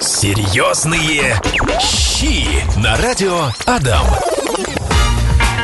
Серьезные 0.00 1.40
щи 1.80 2.46
на 2.78 2.96
радио 2.98 3.46
Адам. 3.64 4.04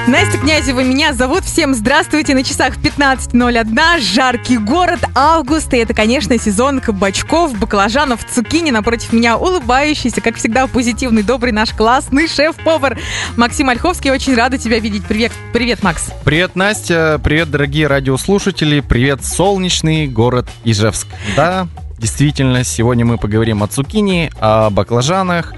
Настя 0.08 0.38
Князева 0.38 0.80
меня 0.80 1.12
зовут. 1.12 1.44
Всем 1.44 1.74
здравствуйте. 1.74 2.34
На 2.34 2.42
часах 2.42 2.76
15.01. 2.78 4.00
Жаркий 4.00 4.56
город, 4.56 5.00
август. 5.14 5.72
И 5.74 5.76
это, 5.76 5.92
конечно, 5.94 6.38
сезон 6.38 6.80
кабачков, 6.80 7.56
баклажанов, 7.58 8.24
цукини. 8.24 8.70
Напротив 8.70 9.12
меня 9.12 9.36
улыбающийся, 9.36 10.20
как 10.20 10.36
всегда, 10.36 10.66
позитивный, 10.66 11.22
добрый 11.22 11.52
наш 11.52 11.72
классный 11.72 12.26
шеф-повар 12.26 12.98
Максим 13.36 13.68
Ольховский. 13.68 14.10
Очень 14.10 14.34
рада 14.34 14.56
тебя 14.56 14.78
видеть. 14.78 15.04
Привет, 15.06 15.32
привет, 15.52 15.82
Макс. 15.82 16.10
Привет, 16.24 16.56
Настя. 16.56 17.20
Привет, 17.22 17.50
дорогие 17.50 17.86
радиослушатели. 17.86 18.80
Привет, 18.80 19.24
солнечный 19.24 20.08
город 20.08 20.48
Ижевск. 20.64 21.06
Да, 21.36 21.68
действительно, 22.02 22.64
сегодня 22.64 23.04
мы 23.04 23.16
поговорим 23.16 23.62
о 23.62 23.68
цукини, 23.68 24.30
о 24.40 24.70
баклажанах. 24.70 25.54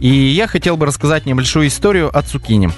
И 0.00 0.08
я 0.08 0.46
хотел 0.46 0.76
бы 0.76 0.86
рассказать 0.86 1.26
небольшую 1.26 1.68
историю 1.68 2.16
о 2.16 2.22
цукини. 2.22 2.70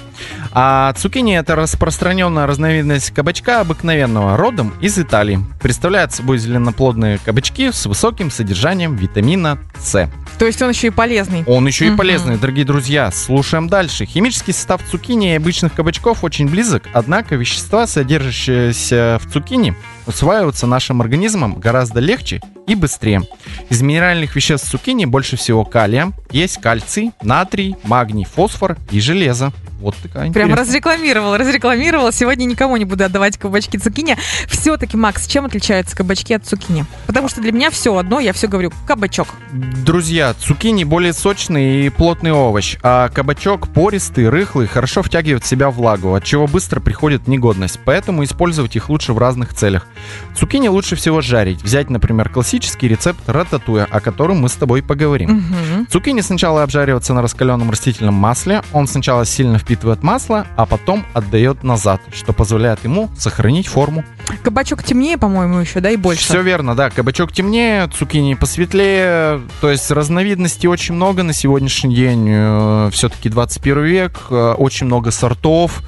А 0.51 0.93
цукини 0.93 1.37
это 1.37 1.55
распространенная 1.55 2.47
разновидность 2.47 3.11
кабачка 3.11 3.61
обыкновенного, 3.61 4.37
родом 4.37 4.73
из 4.81 4.97
Италии. 4.97 5.39
Представляет 5.61 6.11
собой 6.13 6.37
зеленоплодные 6.37 7.19
кабачки 7.23 7.71
с 7.71 7.85
высоким 7.85 8.31
содержанием 8.31 8.95
витамина 8.95 9.59
С. 9.77 10.09
То 10.37 10.45
есть 10.45 10.61
он 10.61 10.69
еще 10.69 10.87
и 10.87 10.91
полезный. 10.91 11.43
Он 11.45 11.67
еще 11.67 11.87
и 11.87 11.95
полезный, 11.95 12.37
дорогие 12.37 12.65
друзья. 12.65 13.11
Слушаем 13.11 13.67
дальше. 13.67 14.05
Химический 14.05 14.53
состав 14.53 14.81
цукини 14.89 15.33
и 15.33 15.35
обычных 15.35 15.73
кабачков 15.73 16.23
очень 16.23 16.47
близок, 16.47 16.83
однако 16.93 17.35
вещества, 17.35 17.85
содержащиеся 17.85 19.19
в 19.21 19.31
цукини, 19.31 19.75
усваиваются 20.07 20.65
нашим 20.65 21.01
организмом 21.01 21.55
гораздо 21.55 21.99
легче 21.99 22.41
и 22.67 22.75
быстрее. 22.75 23.23
Из 23.69 23.81
минеральных 23.81 24.35
веществ 24.35 24.69
цукини 24.69 25.05
больше 25.05 25.35
всего 25.35 25.65
калия. 25.65 26.13
Есть 26.31 26.61
кальций, 26.61 27.08
натрий, 27.21 27.75
магний, 27.83 28.25
фосфор 28.25 28.77
и 28.91 28.99
железо. 29.01 29.51
Вот 29.79 29.95
такая 29.95 30.31
Прям 30.31 30.47
интересная. 30.49 30.55
разрекламировал, 30.57 31.37
разрекламировал. 31.37 32.11
Сегодня 32.11 32.45
никому 32.45 32.75
не 32.77 32.85
буду 32.85 33.05
отдавать 33.05 33.37
кабачки 33.37 33.77
цукини. 33.77 34.17
Все-таки, 34.47 34.97
Макс, 34.97 35.25
чем 35.27 35.45
отличаются 35.45 35.95
кабачки 35.95 36.33
от 36.33 36.45
цукини? 36.45 36.85
Потому 37.07 37.29
что 37.29 37.41
для 37.41 37.51
меня 37.51 37.69
все 37.69 37.95
одно, 37.95 38.19
я 38.19 38.33
все 38.33 38.47
говорю, 38.47 38.71
кабачок. 38.85 39.27
Друзья, 39.51 40.33
цукини 40.33 40.83
более 40.83 41.13
сочный 41.13 41.85
и 41.85 41.89
плотный 41.89 42.31
овощ, 42.31 42.77
а 42.83 43.09
кабачок 43.09 43.69
пористый, 43.69 44.29
рыхлый, 44.29 44.67
хорошо 44.67 45.01
втягивает 45.01 45.43
в 45.43 45.47
себя 45.47 45.69
влагу, 45.69 46.13
от 46.13 46.23
чего 46.23 46.47
быстро 46.47 46.79
приходит 46.79 47.27
негодность, 47.27 47.79
поэтому 47.85 48.23
использовать 48.23 48.75
их 48.75 48.89
лучше 48.89 49.13
в 49.13 49.17
разных 49.17 49.53
целях. 49.53 49.87
Цукини 50.35 50.67
лучше 50.67 50.95
всего 50.95 51.21
жарить. 51.21 51.63
Взять, 51.63 51.89
например, 51.89 52.29
классический 52.29 52.87
рецепт 52.87 53.21
рататуя, 53.27 53.87
о 53.89 53.99
котором 54.01 54.39
мы 54.41 54.49
с 54.49 54.53
тобой 54.53 54.83
поговорим. 54.83 55.29
Мгм. 55.29 55.87
Цукини 55.87 56.21
сначала 56.21 56.63
обжаривается 56.63 57.13
на 57.13 57.21
раскаленном 57.21 57.71
растительном 57.71 58.13
масле. 58.13 58.61
Он 58.73 58.87
сначала 58.87 59.25
сильно 59.25 59.57
впитывает 59.69 60.01
масло, 60.01 60.47
а 60.55 60.65
потом 60.65 61.05
отдает 61.13 61.61
назад, 61.63 62.01
что 62.11 62.33
позволяет 62.33 62.83
ему 62.83 63.07
сохранить 63.15 63.67
форму. 63.67 64.03
Кабачок 64.41 64.81
темнее, 64.81 65.15
по-моему, 65.15 65.59
еще, 65.59 65.79
да, 65.79 65.91
и 65.91 65.95
больше. 65.95 66.23
Все 66.23 66.41
верно, 66.41 66.75
да. 66.75 66.89
Кабачок 66.89 67.31
темнее, 67.31 67.87
цукини 67.87 68.33
посветлее. 68.33 69.41
То 69.61 69.69
есть 69.69 69.91
разновидностей 69.91 70.67
очень 70.67 70.95
много 70.95 71.21
на 71.21 71.33
сегодняшний 71.33 71.93
день. 71.93 72.89
Все-таки 72.89 73.29
21 73.29 73.83
век. 73.83 74.19
э, 74.31 74.53
Очень 74.57 74.87
много 74.87 75.11
сортов. 75.11 75.83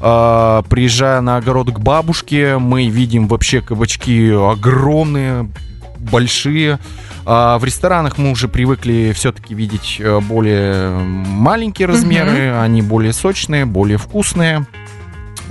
Э, 0.00 0.62
Приезжая 0.70 1.20
на 1.20 1.36
огород 1.38 1.72
к 1.72 1.80
бабушке, 1.80 2.58
мы 2.58 2.86
видим 2.86 3.26
вообще 3.26 3.60
кабачки 3.62 4.30
огромные, 4.30 5.50
большие. 5.98 6.78
А 7.26 7.58
в 7.58 7.64
ресторанах 7.64 8.18
мы 8.18 8.30
уже 8.30 8.48
привыкли 8.48 9.12
все-таки 9.14 9.54
видеть 9.54 9.96
э, 9.98 10.20
более 10.20 10.90
маленькие 10.90 11.88
размеры, 11.88 12.52
они 12.54 12.82
более 12.82 13.12
сочные, 13.12 13.64
более 13.64 13.96
вкусные. 13.96 14.66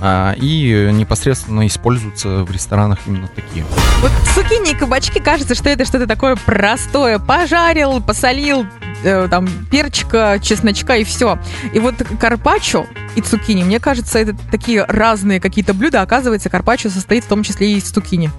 А, 0.06 0.34
И 0.36 0.90
непосредственно 0.92 1.66
используются 1.66 2.44
в 2.44 2.50
ресторанах 2.50 2.98
именно 3.06 3.26
такие. 3.28 3.64
Вот 4.02 4.12
цукини 4.34 4.72
и 4.72 4.74
кабачки, 4.74 5.18
кажется, 5.18 5.54
что 5.54 5.70
это 5.70 5.86
что-то 5.86 6.06
такое 6.06 6.36
простое. 6.36 7.18
Пожарил, 7.18 8.02
посолил, 8.02 8.66
э, 9.02 9.28
там, 9.30 9.48
перчика, 9.70 10.38
чесночка 10.42 10.96
и 10.96 11.04
все. 11.04 11.38
И 11.72 11.78
вот 11.78 11.94
карпаччо 12.20 12.86
и 13.16 13.22
цукини, 13.22 13.64
мне 13.64 13.80
кажется, 13.80 14.18
это 14.18 14.36
такие 14.50 14.84
разные 14.84 15.40
какие-то 15.40 15.72
блюда. 15.72 16.02
Оказывается, 16.02 16.50
карпаччо 16.50 16.90
состоит 16.90 17.24
в 17.24 17.28
том 17.28 17.42
числе 17.42 17.72
и 17.72 17.78
из 17.78 17.84
цукини. 17.84 18.30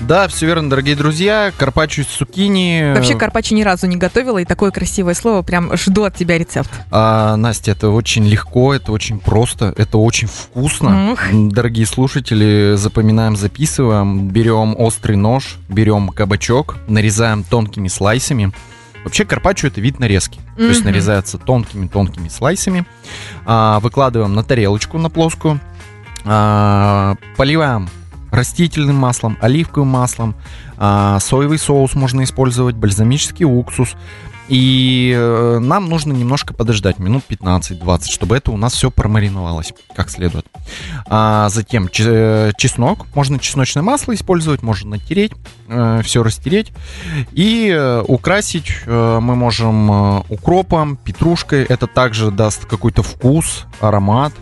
Да, 0.00 0.26
все 0.28 0.46
верно, 0.46 0.70
дорогие 0.70 0.96
друзья. 0.96 1.52
Карпаччо 1.56 2.02
из 2.02 2.06
цукини. 2.06 2.92
Вообще 2.94 3.14
карпаччо 3.14 3.54
ни 3.54 3.62
разу 3.62 3.86
не 3.86 3.96
готовила, 3.96 4.38
и 4.38 4.44
такое 4.44 4.70
красивое 4.70 5.14
слово, 5.14 5.42
прям 5.42 5.76
жду 5.76 6.04
от 6.04 6.14
тебя 6.16 6.38
рецепт. 6.38 6.70
А, 6.90 7.36
Настя, 7.36 7.72
это 7.72 7.90
очень 7.90 8.26
легко, 8.26 8.72
это 8.74 8.92
очень 8.92 9.18
просто, 9.18 9.74
это 9.76 9.98
очень 9.98 10.28
вкусно. 10.28 11.09
Ух. 11.09 11.09
М, 11.32 11.50
Дорогие 11.50 11.86
слушатели, 11.86 12.74
запоминаем, 12.76 13.36
записываем. 13.36 14.28
Берем 14.28 14.74
острый 14.78 15.16
нож, 15.16 15.56
берем 15.68 16.08
кабачок, 16.10 16.76
нарезаем 16.88 17.42
тонкими 17.44 17.88
слайсами. 17.88 18.52
Вообще 19.04 19.24
карпаччо 19.24 19.68
это 19.68 19.80
вид 19.80 19.98
нарезки. 19.98 20.40
То 20.56 20.62
есть 20.64 20.84
нарезается 20.84 21.38
тонкими-тонкими 21.38 22.28
слайсами. 22.28 22.84
А, 23.46 23.80
выкладываем 23.80 24.34
на 24.34 24.44
тарелочку, 24.44 24.98
на 24.98 25.08
плоскую. 25.08 25.58
А, 26.24 27.14
поливаем 27.36 27.88
растительным 28.30 28.96
маслом, 28.96 29.38
оливковым 29.40 29.88
маслом. 29.88 30.34
а, 30.76 31.18
соевый 31.20 31.58
соус 31.58 31.94
можно 31.94 32.22
использовать, 32.24 32.76
бальзамический 32.76 33.44
уксус. 33.44 33.94
И 34.50 35.14
э, 35.16 35.58
нам 35.60 35.88
нужно 35.88 36.12
немножко 36.12 36.52
подождать, 36.52 36.98
минут 36.98 37.22
15-20, 37.28 38.10
чтобы 38.10 38.36
это 38.36 38.50
у 38.50 38.56
нас 38.56 38.74
все 38.74 38.90
промариновалось 38.90 39.72
как 39.94 40.10
следует. 40.10 40.44
А 41.06 41.48
затем 41.50 41.88
э, 41.98 42.50
чеснок. 42.56 43.06
Можно 43.14 43.38
чесночное 43.38 43.82
масло 43.82 44.12
использовать, 44.12 44.62
можно 44.62 44.90
натереть, 44.90 45.32
все 46.02 46.22
растереть. 46.22 46.72
И 47.32 47.68
э, 47.72 48.02
украсить 48.06 48.72
э, 48.86 49.18
мы 49.20 49.36
можем 49.36 49.90
э, 49.90 50.22
укропом, 50.28 50.96
петрушкой. 50.96 51.64
Это 51.64 51.86
также 51.86 52.30
даст 52.30 52.66
какой-то 52.66 53.02
вкус, 53.02 53.66
аромат. 53.80 54.32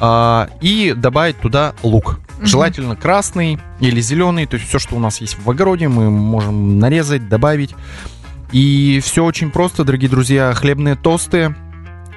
А, 0.00 0.48
и 0.60 0.94
добавить 0.96 1.38
туда 1.38 1.74
лук. 1.82 2.18
Желательно 2.40 2.96
красный 2.96 3.58
или 3.80 4.00
зеленый. 4.00 4.46
То 4.46 4.56
есть 4.56 4.68
все, 4.68 4.78
что 4.78 4.96
у 4.96 4.98
нас 4.98 5.20
есть 5.20 5.36
в 5.38 5.50
огороде, 5.50 5.88
мы 5.88 6.10
можем 6.10 6.78
нарезать, 6.78 7.28
добавить. 7.28 7.74
И 8.54 9.00
все 9.02 9.24
очень 9.24 9.50
просто, 9.50 9.82
дорогие 9.82 10.08
друзья. 10.08 10.54
Хлебные 10.54 10.94
тосты. 10.94 11.56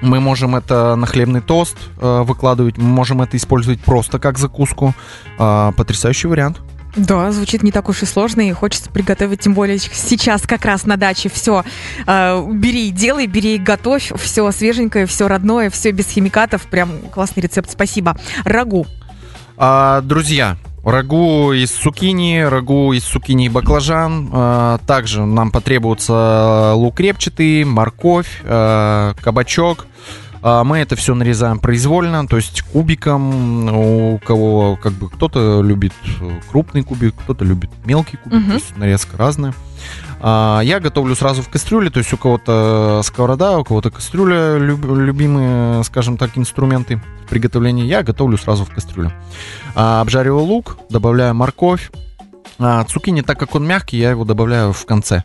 Мы 0.01 0.19
можем 0.19 0.55
это 0.55 0.95
на 0.95 1.07
хлебный 1.07 1.41
тост 1.41 1.75
э, 1.99 2.21
выкладывать, 2.21 2.77
мы 2.77 2.83
можем 2.83 3.23
это 3.23 3.35
использовать 3.37 3.79
просто 3.79 4.19
как 4.19 4.37
закуску. 4.37 4.93
А, 5.39 5.71
потрясающий 5.71 6.27
вариант. 6.27 6.61
Да, 6.95 7.31
звучит 7.31 7.63
не 7.63 7.71
так 7.71 7.89
уж 7.89 8.03
и 8.03 8.05
сложно, 8.05 8.47
и 8.47 8.51
хочется 8.51 8.91
приготовить, 8.91 9.39
тем 9.39 9.55
более 9.55 9.79
сейчас 9.79 10.43
как 10.43 10.63
раз 10.63 10.85
на 10.85 10.95
даче 10.95 11.27
все. 11.33 11.63
бери 12.05 12.89
и 12.89 12.91
делай, 12.91 13.25
бери 13.25 13.55
и 13.55 13.57
готовь, 13.57 14.11
все 14.17 14.51
свеженькое, 14.51 15.07
все 15.07 15.27
родное, 15.27 15.71
все 15.71 15.89
без 15.89 16.07
химикатов. 16.07 16.67
Прям 16.67 16.99
классный 17.11 17.41
рецепт, 17.41 17.71
спасибо. 17.71 18.15
Рагу. 18.45 18.85
А, 19.57 20.01
друзья, 20.01 20.57
рагу 20.91 21.53
из 21.53 21.71
цукини, 21.71 22.39
рагу 22.41 22.93
из 22.93 23.03
цукини 23.03 23.47
и 23.47 23.49
баклажан. 23.49 24.29
А, 24.31 24.77
также 24.87 25.25
нам 25.25 25.51
потребуется 25.51 26.73
лук 26.75 26.99
репчатый, 26.99 27.63
морковь, 27.65 28.41
а, 28.43 29.13
кабачок. 29.21 29.87
А, 30.41 30.63
мы 30.63 30.77
это 30.77 30.95
все 30.95 31.13
нарезаем 31.15 31.59
произвольно, 31.59 32.27
то 32.27 32.37
есть 32.37 32.61
кубиком. 32.61 33.67
У 33.75 34.19
кого 34.19 34.77
как 34.81 34.93
бы 34.93 35.09
кто-то 35.09 35.61
любит 35.61 35.93
крупный 36.51 36.83
кубик, 36.83 37.15
кто-то 37.23 37.43
любит 37.43 37.69
мелкий 37.85 38.17
кубик, 38.17 38.39
Мгм. 38.39 38.47
то 38.49 38.53
есть 38.53 38.77
нарезка 38.77 39.17
разная. 39.17 39.53
А, 40.19 40.61
я 40.61 40.79
готовлю 40.79 41.15
сразу 41.15 41.41
в 41.41 41.49
кастрюле, 41.49 41.89
то 41.89 41.99
есть 41.99 42.11
у 42.13 42.17
кого-то 42.17 43.01
сковорода, 43.03 43.57
у 43.59 43.63
кого-то 43.63 43.91
кастрюля, 43.91 44.57
люб- 44.57 44.85
любимые, 44.85 45.83
скажем 45.83 46.17
так, 46.17 46.37
инструменты 46.37 47.01
приготовления. 47.29 47.85
Я 47.85 48.03
готовлю 48.03 48.37
сразу 48.37 48.65
в 48.65 48.69
кастрюлю. 48.73 49.11
А, 49.75 50.01
обжариваю 50.01 50.43
лук, 50.43 50.77
добавляю 50.89 51.35
морковь. 51.35 51.91
А, 52.59 52.83
цукини, 52.85 53.21
так 53.21 53.37
как 53.39 53.53
он 53.55 53.67
мягкий, 53.67 53.97
я 53.97 54.09
его 54.11 54.25
добавляю 54.25 54.73
в 54.73 54.85
конце. 54.85 55.23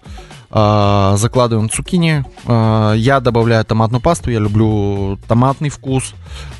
Закладываем 0.54 1.70
цукини. 1.70 2.26
Я 2.46 3.20
добавляю 3.20 3.64
томатную 3.64 4.02
пасту. 4.02 4.30
Я 4.30 4.38
люблю 4.38 5.18
томатный 5.26 5.70
вкус. 5.70 6.12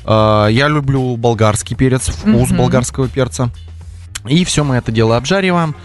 Я 0.07 0.67
люблю 0.67 1.15
болгарский 1.15 1.75
перец, 1.75 2.09
вкус 2.09 2.49
Мгм. 2.49 2.57
болгарского 2.57 3.07
перца. 3.07 3.51
И 4.27 4.45
все 4.45 4.63
мы 4.63 4.77
это 4.77 4.91
дело 4.91 5.15
обжариваем. 5.15 5.75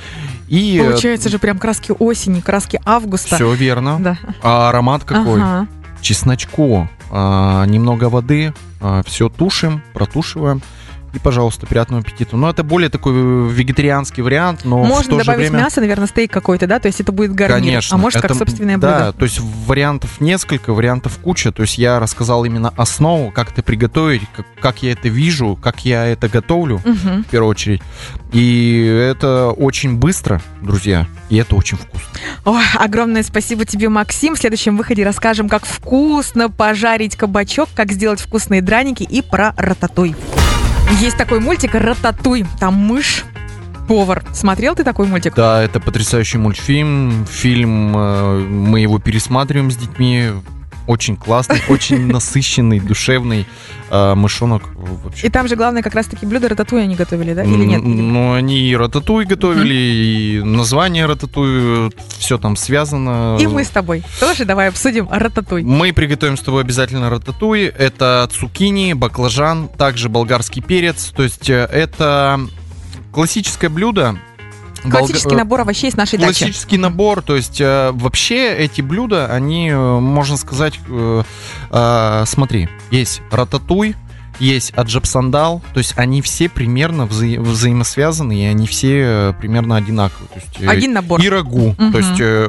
И 0.48 0.80
Получается 0.82 1.28
же 1.28 1.38
прям 1.38 1.58
краски 1.58 1.92
осени, 1.98 2.40
краски 2.40 2.80
августа. 2.84 3.34
все 3.36 3.52
верно. 3.54 3.98
Да. 4.00 4.18
А 4.42 4.68
аромат 4.70 5.04
какой? 5.04 5.40
Ага. 5.40 5.68
Чесночку, 6.00 6.88
а, 7.10 7.64
немного 7.66 8.04
воды, 8.08 8.54
все 9.04 9.28
тушим, 9.28 9.82
протушиваем. 9.92 10.62
И, 11.14 11.19
пожалуйста, 11.19 11.66
приятного 11.66 12.02
аппетита. 12.02 12.37
Но 12.37 12.50
это 12.50 12.62
более 12.62 12.90
такой 12.90 13.12
э, 13.14 13.49
вегетарианский 13.50 14.22
вариант, 14.22 14.64
но 14.64 14.82
в 14.82 14.87
Можно 14.87 15.12
то 15.14 15.19
же 15.20 15.25
добавить 15.26 15.49
время... 15.50 15.64
мясо, 15.64 15.81
наверное, 15.81 16.06
стейк 16.06 16.31
какой-то, 16.31 16.66
да? 16.66 16.78
То 16.78 16.87
есть 16.87 17.00
это 17.00 17.12
будет 17.12 17.34
гарнир. 17.34 17.58
Конечно. 17.58 17.94
А 17.96 17.99
может, 17.99 18.20
как 18.20 18.31
это- 18.32 18.38
собственное 18.38 18.76
Да, 18.78 18.99
блюдо. 18.99 19.12
то 19.19 19.25
есть 19.25 19.40
вариантов 19.40 20.20
несколько, 20.20 20.72
вариантов 20.72 21.19
куча. 21.22 21.50
То 21.50 21.62
есть 21.62 21.78
я 21.78 21.99
рассказал 21.99 22.44
именно 22.44 22.72
основу, 22.76 23.31
как 23.31 23.52
это 23.52 23.62
приготовить, 23.62 24.22
как, 24.37 24.46
как 24.60 24.82
я 24.82 24.93
это 24.93 25.08
вижу, 25.08 25.58
как 25.62 25.84
я 25.84 26.05
это 26.06 26.28
готовлю, 26.28 26.81
Мгм. 26.84 27.25
в 27.25 27.26
первую 27.28 27.50
очередь. 27.50 27.82
И 28.32 28.84
это 28.84 29.49
очень 29.50 29.96
быстро, 29.96 30.43
друзья, 30.60 31.06
и 31.31 31.37
это 31.37 31.56
очень 31.56 31.78
вкусно. 31.78 32.08
Ой, 32.44 32.62
огромное 32.75 33.22
спасибо 33.22 33.64
тебе, 33.64 33.88
Максим. 33.88 34.34
В 34.34 34.38
следующем 34.38 34.76
выходе 34.76 35.05
расскажем, 35.05 35.49
как 35.49 35.64
вкусно 35.64 36.50
пожарить 36.50 37.16
кабачок, 37.16 37.69
как 37.75 37.93
сделать 37.93 38.20
вкусные 38.20 38.60
драники 38.60 39.02
и 39.05 39.22
про 39.22 39.55
рататуй. 39.56 40.14
Есть 41.00 41.17
такой 41.17 41.40
мультик 41.40 41.75
«Рататуй». 41.75 42.44
Там 42.58 42.75
мышь 42.75 43.25
повар. 43.87 44.23
Смотрел 44.32 44.75
ты 44.75 44.85
такой 44.85 45.06
мультик? 45.06 45.35
Да, 45.35 45.62
это 45.62 45.81
потрясающий 45.81 46.38
мультфильм. 46.38 47.26
Фильм, 47.31 47.96
э, 47.96 48.38
мы 48.40 48.81
его 48.81 48.99
пересматриваем 48.99 49.70
с 49.70 49.76
детьми. 49.76 50.31
Очень 50.88 51.17
классный, 51.19 51.61
очень 51.69 52.06
насыщенный, 52.06 52.81
душевный 52.81 53.46
э, 53.90 54.14
мышонок. 54.14 54.62
Вообще. 55.05 55.26
И 55.26 55.31
там 55.31 55.46
же 55.46 55.55
главное 55.55 55.82
как 55.82 55.94
раз-таки 55.94 56.25
блюдо 56.25 56.49
рататуй 56.49 56.82
они 56.82 56.96
готовили, 56.96 57.35
да? 57.35 57.44
Или 57.44 57.64
нет? 57.64 57.82
Ну, 57.85 58.32
они 58.32 58.58
и 58.58 58.75
рататуй 58.75 59.26
готовили, 59.26 59.75
и 59.75 60.43
название 60.43 61.05
рататуй, 61.05 61.93
все 62.19 62.38
там 62.38 62.56
связано. 62.56 63.37
И 63.38 63.46
мы 63.46 63.64
с 63.64 63.69
тобой 63.69 64.02
тоже 64.19 64.46
давай 64.46 64.69
обсудим 64.69 65.06
рататуй. 65.11 65.62
Мы 65.62 65.93
приготовим 65.93 66.38
с 66.38 66.40
тобой 66.40 66.62
обязательно 66.62 67.11
рататуй. 67.11 67.64
Это 67.64 68.26
цукини, 68.32 68.94
баклажан, 68.94 69.69
также 69.69 70.08
болгарский 70.08 70.62
перец. 70.62 71.12
То 71.14 71.23
есть 71.23 71.50
э, 71.50 71.69
это 71.70 72.41
классическое 73.12 73.69
блюдо. 73.69 74.19
Классический 74.82 75.34
э, 75.34 75.38
набор 75.38 75.60
овощей 75.60 75.90
с 75.90 75.96
нашей 75.96 76.19
дачи. 76.19 76.44
Классический 76.44 76.78
набор, 76.78 77.22
то 77.22 77.36
есть 77.36 77.60
э, 77.60 77.90
вообще 77.92 78.54
эти 78.56 78.80
блюда, 78.80 79.26
они, 79.32 79.70
э, 79.70 79.98
можно 79.98 80.36
сказать, 80.36 80.78
э, 80.88 81.22
э, 81.70 82.25
смотри, 82.26 82.69
есть 82.90 83.22
рататуй, 83.30 83.96
есть 84.40 84.73
аджапсандал, 84.76 85.62
то 85.75 85.79
есть 85.79 85.94
они 85.96 86.23
все 86.23 86.49
примерно 86.49 87.02
вза- 87.02 87.40
взаимосвязаны, 87.40 88.40
и 88.43 88.44
они 88.44 88.67
все 88.67 89.00
э, 89.00 89.32
примерно 89.38 89.76
одинаковые. 89.76 90.29
То 90.29 90.35
есть, 90.37 90.61
э, 90.61 90.67
Один 90.69 90.93
набор. 90.93 91.20
и 91.20 91.29
рагу, 91.29 91.75
Мгм. 91.79 91.93
то 91.93 91.99
есть 91.99 92.20
э, 92.20 92.49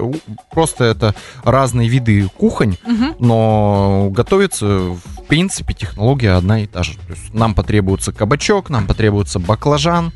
просто 0.52 0.84
это 0.86 1.16
разные 1.44 1.90
виды 1.90 2.28
кухонь, 2.38 2.78
Мгм. 2.86 3.16
но 3.20 4.10
готовится, 4.12 4.66
в 4.68 5.00
принципе, 5.28 5.74
технология 5.74 6.32
одна 6.32 6.62
и 6.64 6.68
та 6.68 6.84
же. 6.84 6.94
То 7.08 7.14
есть 7.14 7.34
нам 7.34 7.54
потребуется 7.54 8.12
кабачок, 8.12 8.70
нам 8.70 8.86
потребуется 8.88 9.40
баклажан, 9.40 10.12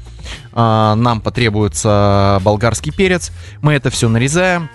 а, 0.53 0.95
нам 0.95 1.21
потребуется 1.21 2.39
болгарский 2.43 2.91
перец. 2.91 3.31
Мы 3.61 3.73
это 3.73 3.89
все 3.89 4.09
нарезаем 4.09 4.69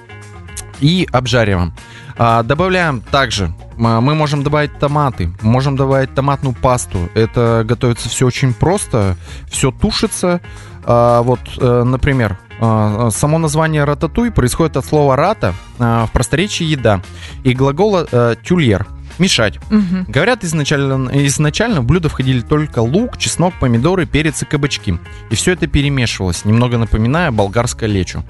и 0.80 1.08
обжариваем. 1.12 1.74
А, 2.18 2.42
Добавляем 2.42 3.00
также, 3.00 3.52
мы 3.76 4.14
можем 4.14 4.42
добавить 4.42 4.76
томаты, 4.78 5.30
можем 5.40 5.76
добавить 5.76 6.12
томатную 6.14 6.54
пасту. 6.54 7.08
Это 7.14 7.62
готовится 7.64 8.08
все 8.08 8.26
очень 8.26 8.52
просто, 8.52 9.16
все 9.48 9.70
тушится. 9.70 10.40
А, 10.84 11.22
Вот, 11.22 11.40
э, 11.58 11.82
например, 11.84 12.38
а, 12.60 13.10
само 13.10 13.38
название 13.38 13.84
рататуй 13.84 14.32
происходит 14.32 14.76
от 14.76 14.84
слова 14.84 15.14
рата, 15.14 15.54
в 15.78 16.10
просторечии 16.12 16.64
еда, 16.64 17.02
и 17.44 17.54
глагола 17.54 18.08
э, 18.10 18.34
тюльер, 18.42 18.86
мешать. 19.18 19.58
Мгм. 19.70 20.06
Говорят, 20.08 20.42
изначально, 20.44 21.10
изначально 21.26 21.82
в 21.82 21.84
блюдо 21.84 22.08
входили 22.08 22.40
только 22.40 22.80
лук, 22.80 23.18
чеснок, 23.18 23.54
помидоры, 23.60 24.06
перец 24.06 24.42
и 24.42 24.44
кабачки. 24.44 24.98
И 25.30 25.34
все 25.36 25.52
это 25.52 25.66
перемешивалось, 25.66 26.44
немного 26.44 26.78
напоминая 26.78 27.30
болгарское 27.30 27.88
лечо. 27.88 28.24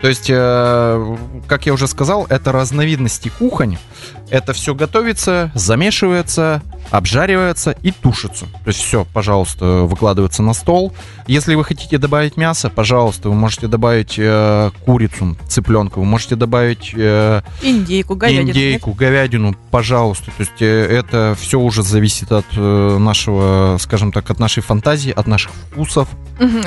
То 0.00 0.08
есть, 0.08 0.26
э, 0.28 1.16
как 1.48 1.66
я 1.66 1.72
уже 1.72 1.88
сказал, 1.88 2.26
это 2.28 2.52
разновидности 2.52 3.30
кухонь. 3.36 3.78
Это 4.30 4.52
все 4.52 4.74
готовится, 4.74 5.50
замешивается, 5.54 6.62
обжаривается 6.90 7.76
и 7.82 7.90
тушится. 7.90 8.46
То 8.46 8.68
есть 8.68 8.80
все, 8.80 9.06
пожалуйста, 9.12 9.82
выкладывается 9.82 10.42
на 10.42 10.52
стол. 10.54 10.92
Если 11.26 11.54
вы 11.54 11.64
хотите 11.64 11.98
добавить 11.98 12.36
мясо, 12.36 12.70
пожалуйста, 12.70 13.28
вы 13.28 13.34
можете 13.34 13.66
добавить 13.66 14.14
э, 14.18 14.70
курицу, 14.84 15.36
цыпленка, 15.48 15.98
вы 15.98 16.04
можете 16.04 16.36
добавить 16.36 16.92
э, 16.94 17.42
Индейку, 17.62 18.14
говядину. 18.14 18.46
нет? 18.46 18.56
Индейку, 18.56 18.92
говядину, 18.92 19.54
пожалуйста. 19.70 20.26
То 20.26 20.40
есть 20.40 20.60
э, 20.62 20.66
это 20.66 21.36
все 21.38 21.58
уже 21.60 21.82
зависит 21.82 22.32
от 22.32 22.46
э, 22.56 22.98
нашего, 22.98 23.76
скажем 23.80 24.12
так, 24.12 24.30
от 24.30 24.38
нашей 24.38 24.62
фантазии, 24.62 25.12
от 25.12 25.26
наших 25.26 25.52
вкусов. 25.70 26.08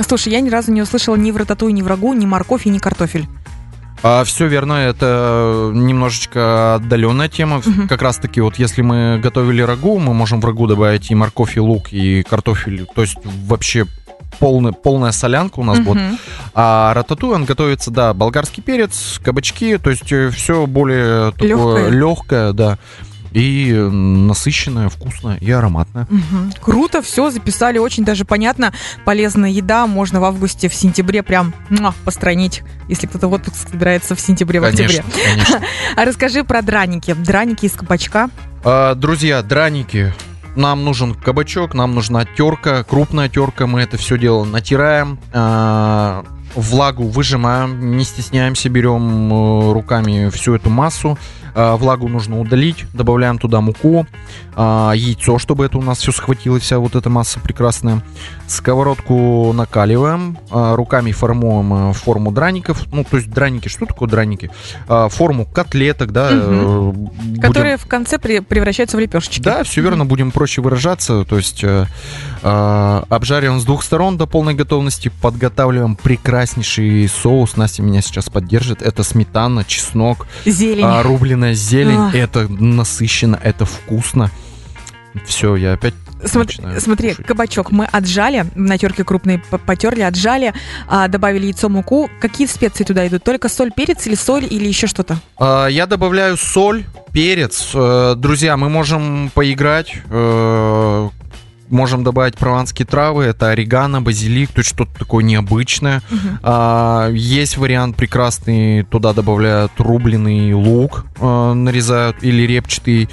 Слушай, 0.08 0.34
я 0.34 0.42
ни 0.42 0.50
разу 0.50 0.72
не 0.72 0.82
услышала 0.82 1.16
ни 1.16 1.32
в 1.32 1.38
рататуй, 1.38 1.72
ни 1.72 1.82
в 1.82 1.88
рагу, 1.88 2.14
ни 2.14 2.26
морковь 2.26 2.66
и 2.66 2.70
ни 2.70 2.78
картофель. 2.78 3.28
А 4.04 4.24
все 4.24 4.48
верно, 4.48 4.74
это 4.74 5.72
немножечко 5.74 6.76
отдаленная 6.76 7.30
тема. 7.30 7.62
Мгм. 7.64 7.88
Как 7.88 8.02
раз 8.02 8.18
таки, 8.18 8.42
вот 8.42 8.58
если 8.58 8.82
мы 8.82 9.20
готовили 9.22 9.62
рагу, 9.62 10.00
мы 10.00 10.14
можем 10.14 10.42
в 10.42 10.46
рагу 10.46 10.68
добавить 10.68 11.12
и 11.12 11.16
морковь, 11.16 11.58
и 11.58 11.60
лук, 11.60 11.92
и 11.92 12.24
картофель. 12.24 12.88
То 12.96 13.02
есть 13.02 13.18
вообще 13.46 13.86
полный, 14.40 14.74
полная 14.74 15.12
солянка 15.12 15.60
у 15.60 15.64
нас 15.64 15.80
будет. 15.80 16.02
Мгм. 16.02 16.18
А 16.56 16.94
рататуй, 16.96 17.36
он 17.36 17.46
готовится, 17.46 17.92
да, 17.92 18.14
болгарский 18.14 18.64
перец, 18.64 19.20
кабачки, 19.24 19.78
то 19.78 19.92
есть 19.92 20.12
все 20.36 20.66
более 20.66 21.32
такое 21.32 21.50
Лёгкое. 21.50 21.90
легкое, 21.90 22.54
да. 22.54 22.78
И 23.32 23.72
э, 23.72 23.90
насыщенное, 23.90 24.90
вкусное 24.90 25.38
и 25.38 25.50
ароматное. 25.52 26.08
Мгм. 26.10 26.54
Круто, 26.62 27.02
все 27.02 27.30
записали, 27.30 27.78
очень 27.78 28.04
даже 28.04 28.26
понятно. 28.26 28.74
Полезная 29.06 29.50
еда, 29.50 29.88
можно 29.88 30.20
в 30.20 30.26
августе, 30.26 30.68
в 30.68 30.76
сентябре 30.76 31.24
прям 31.24 31.54
муа, 31.70 31.94
постранить, 32.04 32.64
если 32.88 33.08
кто-то 33.08 33.28
в 33.28 33.34
отпуск 33.34 33.70
собирается 33.70 34.16
в 34.16 34.20
сентябре, 34.20 34.60
в 34.60 34.66
октябре. 34.66 35.04
Конечно, 35.04 35.24
конечно. 35.24 35.62
А 35.96 36.06
расскажи 36.06 36.44
про 36.44 36.62
драники. 36.62 37.14
Драники 37.14 37.66
из 37.66 37.74
кабачка. 37.74 38.30
А, 38.64 38.96
Друзья, 38.96 39.42
драники. 39.42 40.14
Нам 40.56 40.84
нужен 40.84 41.14
кабачок, 41.16 41.74
нам 41.74 41.96
нужна 41.96 42.26
терка, 42.26 42.84
крупная 42.84 43.30
терка. 43.30 43.68
Мы 43.68 43.82
это 43.82 43.98
все 43.98 44.18
дело 44.18 44.44
натираем, 44.44 45.18
а, 45.32 46.26
влагу 46.56 47.08
выжимаем, 47.08 47.96
не 47.98 48.04
стесняемся, 48.04 48.68
берем 48.68 49.32
э, 49.32 49.72
руками 49.72 50.30
всю 50.30 50.54
эту 50.56 50.70
массу. 50.70 51.18
А, 51.54 51.76
Влагу 51.76 52.08
нужно 52.08 52.40
удалить, 52.40 52.86
добавляем 52.94 53.38
туда 53.38 53.62
муку, 53.62 54.06
а, 54.64 54.92
яйцо, 54.94 55.40
чтобы 55.40 55.66
это 55.66 55.80
у 55.80 55.82
нас 55.82 55.98
все 55.98 56.12
схватило, 56.12 56.60
вся 56.60 56.78
вот 56.78 56.96
эта 56.96 57.10
масса 57.10 57.40
прекрасная. 57.40 58.04
Сковородку 58.46 59.52
накаливаем, 59.54 60.38
а, 60.52 60.76
руками 60.76 61.12
формуем 61.14 61.90
э, 61.92 61.94
форму 61.94 62.32
драников. 62.32 62.86
Ну, 62.94 63.04
то 63.04 63.18
есть 63.18 63.32
драники, 63.32 63.70
что 63.70 63.86
такое 63.88 64.08
драники? 64.08 64.52
А, 64.88 65.10
Форму 65.10 65.46
котлеток, 65.46 66.12
да. 66.12 66.30
Будем- 66.32 67.42
Которые 67.42 67.78
в 67.78 67.88
конце 67.88 68.20
при- 68.20 68.40
превращаются 68.40 68.98
в 68.98 69.00
лепешечки. 69.00 69.42
да, 69.42 69.64
все 69.64 69.82
верно, 69.82 70.06
будем 70.06 70.30
проще 70.32 70.62
выражаться. 70.62 71.26
То 71.26 71.38
есть 71.38 71.64
э, 71.64 71.88
э, 72.44 73.04
обжариваем 73.10 73.60
с 73.60 73.66
двух 73.66 73.84
сторон 73.84 74.18
до 74.18 74.28
полной 74.28 74.54
готовности, 74.54 75.12
подготавливаем 75.22 75.96
прекраснейший 75.96 77.08
соус. 77.10 77.58
Настя 77.58 77.82
меня 77.82 78.02
сейчас 78.02 78.30
поддержит. 78.30 78.82
Это 78.84 79.04
сметана, 79.04 79.64
чеснок, 79.64 80.28
Зелень. 80.46 80.86
а, 80.86 81.02
рубленая 81.02 81.56
зелень. 81.56 81.98
Ах. 81.98 82.16
Это 82.16 82.48
насыщенно, 82.48 83.40
это 83.42 83.66
вкусно. 83.66 84.30
Все, 85.26 85.56
я 85.56 85.74
опять 85.74 85.94
Смотри, 86.24 86.58
смотри, 86.78 87.10
кушать. 87.12 87.26
кабачок 87.26 87.72
мы 87.72 87.86
отжали, 87.86 88.46
на 88.56 88.78
терке 88.78 89.04
крупной 89.04 89.40
п- 89.40 89.58
потерли, 89.58 90.02
отжали, 90.02 90.54
а, 90.88 91.08
добавили 91.08 91.46
яйцо, 91.48 91.68
муку. 91.68 92.10
Какие 92.20 92.46
специи 92.46 92.84
туда 92.84 93.08
идут? 93.08 93.24
Только 93.24 93.50
соль, 93.50 93.72
перец 93.76 94.06
или 94.06 94.14
соль 94.14 94.46
или 94.48 94.68
еще 94.68 94.86
что-то? 94.86 95.20
А, 95.40 95.66
Я 95.68 95.88
добавляю 95.88 96.38
соль, 96.38 96.84
перец. 97.12 97.72
Э, 97.74 98.14
Друзья, 98.16 98.56
мы 98.56 98.70
можем 98.70 99.32
поиграть. 99.34 99.96
э, 100.10 101.10
Можем 101.70 102.04
добавить 102.04 102.36
прованские 102.38 102.86
травы. 102.86 103.24
Это 103.24 103.48
орегано, 103.52 104.02
базилик, 104.02 104.52
то 104.52 104.60
есть 104.60 104.70
что-то 104.72 104.92
такое 105.00 105.24
необычное. 105.24 106.02
Мгм. 106.10 106.40
А, 106.44 107.10
есть 107.14 107.56
вариант 107.58 107.96
прекрасный, 107.96 108.84
туда 108.84 109.14
добавляют 109.14 109.72
рубленый 109.78 110.54
лук, 110.54 111.06
э, 111.18 111.54
нарезают, 111.54 112.18
или 112.24 112.42
репчатый, 112.46 113.08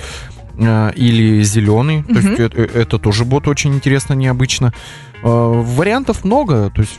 или 0.58 1.42
зеленый. 1.42 2.02
То 2.02 2.14
есть 2.14 2.40
это, 2.40 2.62
это 2.62 2.98
тоже 2.98 3.24
будет 3.24 3.48
очень 3.48 3.74
интересно, 3.74 4.14
необычно. 4.14 4.72
Э, 5.22 5.26
вариантов 5.26 6.24
много, 6.24 6.70
то 6.70 6.82
есть, 6.82 6.98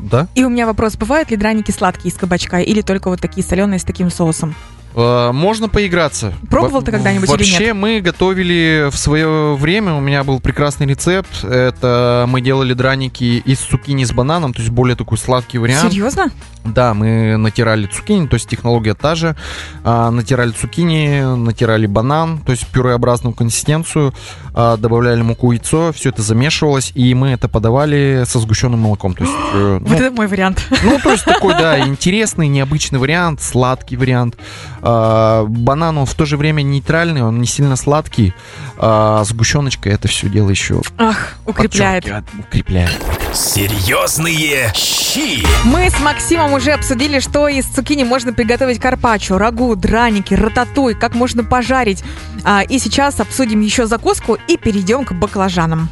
да. 0.00 0.28
И 0.34 0.44
у 0.44 0.48
меня 0.48 0.66
вопрос, 0.66 0.96
бывают 0.96 1.30
ли 1.30 1.36
драники 1.36 1.70
сладкие 1.70 2.12
из 2.12 2.18
кабачка 2.18 2.60
или 2.60 2.82
только 2.82 3.08
вот 3.08 3.20
такие 3.20 3.46
соленые 3.46 3.78
с 3.78 3.84
таким 3.84 4.10
соусом? 4.10 4.54
Э, 4.94 5.32
Можно 5.32 5.68
поиграться. 5.68 6.34
Пробовал 6.50 6.82
ты 6.82 6.92
когда-нибудь 6.92 7.28
или 7.28 7.36
Вообще 7.36 7.66
нет? 7.66 7.76
мы 7.76 8.00
готовили 8.00 8.88
в 8.90 8.96
свое 8.96 9.54
время, 9.56 9.94
у 9.94 10.00
меня 10.00 10.24
был 10.24 10.40
прекрасный 10.40 10.86
рецепт. 10.86 11.44
Это 11.44 12.26
мы 12.28 12.40
делали 12.40 12.74
драники 12.74 13.42
из 13.44 13.58
цукини 13.58 14.04
с 14.04 14.12
бананом, 14.12 14.52
то 14.52 14.60
есть 14.60 14.70
более 14.70 14.96
такой 14.96 15.18
сладкий 15.18 15.58
вариант. 15.58 15.90
Серьезно? 15.92 16.30
Да, 16.64 16.94
мы 16.94 17.36
натирали 17.36 17.86
цукини, 17.86 18.26
то 18.26 18.34
есть 18.34 18.48
технология 18.48 18.94
та 18.94 19.14
же. 19.14 19.36
А, 19.84 20.10
натирали 20.10 20.50
цукини, 20.52 21.36
натирали 21.36 21.86
банан, 21.86 22.38
то 22.38 22.52
есть 22.52 22.66
пюреобразную 22.68 23.34
консистенцию, 23.34 24.14
добавляли 24.54 25.22
муку, 25.22 25.52
яйцо, 25.52 25.92
все 25.92 26.10
это 26.10 26.22
замешивалось, 26.22 26.92
и 26.94 27.12
мы 27.14 27.30
это 27.30 27.48
подавали 27.48 28.24
со 28.26 28.38
сгущенным 28.38 28.80
молоком. 28.80 29.14
То 29.14 29.24
есть, 29.24 29.34
э, 29.52 29.78
Вот 29.84 29.90
ну, 29.90 29.96
это 29.96 30.10
мой 30.10 30.26
вариант. 30.26 30.64
ну, 30.82 30.98
то 31.02 31.10
есть 31.10 31.24
такой, 31.24 31.54
да, 31.54 31.80
интересный, 31.80 32.48
необычный 32.48 32.98
вариант, 32.98 33.42
сладкий 33.42 33.96
вариант. 33.96 34.36
А, 34.82 35.44
банан, 35.46 35.98
он 35.98 36.06
в 36.06 36.14
то 36.14 36.24
же 36.24 36.36
время 36.36 36.62
нейтральный, 36.62 37.22
он 37.22 37.40
не 37.40 37.46
сильно 37.46 37.76
сладкий. 37.76 38.32
А 38.78 39.24
сгущеночка 39.24 39.90
это 39.90 40.08
все 40.08 40.28
дело 40.28 40.50
еще 40.50 40.80
Ах, 40.98 41.34
укрепляет. 41.46 42.04
укрепляет. 42.38 42.90
Серьезные 43.34 44.70
щи. 44.76 45.44
Мы 45.64 45.90
с 45.90 45.98
Максимом 45.98 46.52
уже 46.52 46.70
обсудили, 46.70 47.18
что 47.18 47.48
из 47.48 47.64
цукини 47.64 48.04
можно 48.04 48.32
приготовить 48.32 48.78
карпаччо, 48.78 49.38
рагу, 49.38 49.74
драники, 49.74 50.34
рататуй, 50.34 50.94
как 50.94 51.16
можно 51.16 51.42
пожарить. 51.42 52.04
А, 52.44 52.62
и 52.62 52.78
сейчас 52.78 53.18
обсудим 53.18 53.60
еще 53.60 53.86
закуску 53.86 54.38
и 54.46 54.56
перейдем 54.56 55.04
к 55.04 55.12
баклажанам. 55.14 55.88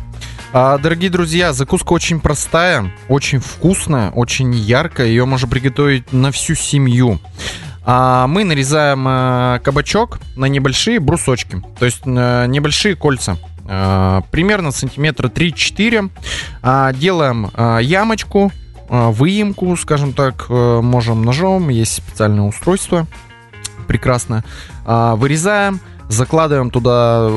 А, 0.52 0.78
дорогие 0.78 1.11
друзья, 1.11 1.52
закуска 1.52 1.92
очень 1.94 2.20
простая, 2.20 2.92
очень 3.08 3.40
вкусная, 3.40 4.12
очень 4.12 4.54
яркая. 4.54 5.08
Ее 5.08 5.25
можно 5.25 5.49
приготовить 5.49 6.12
на 6.12 6.30
всю 6.30 6.54
семью. 6.54 7.18
А 7.84 8.28
мы 8.28 8.44
нарезаем 8.44 9.04
э, 9.08 9.61
кабачок 9.64 10.20
на 10.37 10.44
небольшие 10.44 11.00
брусочки, 11.00 11.61
то 11.80 11.84
есть 11.84 12.02
э, 12.04 12.46
небольшие 12.46 12.94
кольца. 12.94 13.37
Э, 13.74 14.20
примерно 14.30 14.70
сантиметра 14.70 15.28
3-4. 15.28 16.10
А, 16.62 16.92
делаем 16.92 17.50
э, 17.54 17.78
ямочку, 17.80 18.52
э, 18.88 19.08
выемку, 19.10 19.74
скажем 19.78 20.12
так, 20.12 20.48
можем 20.50 21.24
ножом, 21.24 21.70
есть 21.70 21.94
специальное 21.94 22.44
устройство, 22.44 23.06
прекрасно. 23.86 24.44
А, 24.84 25.16
вырезаем, 25.16 25.80
закладываем 26.10 26.70
туда. 26.70 27.30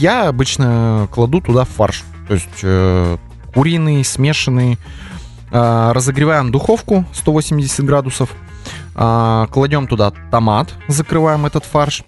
Я 0.00 0.28
обычно 0.28 1.08
кладу 1.12 1.40
туда 1.40 1.64
фарш, 1.64 2.02
то 2.26 2.34
есть 2.34 2.64
куриный, 3.54 4.04
смешанный. 4.04 4.78
А, 5.52 5.92
разогреваем 5.92 6.50
духовку 6.50 7.04
180 7.12 7.84
градусов. 7.84 8.30
Кладем 8.94 9.86
туда 9.86 10.10
томат, 10.32 10.74
закрываем 10.88 11.46
этот 11.46 11.64
фарш. 11.64 12.02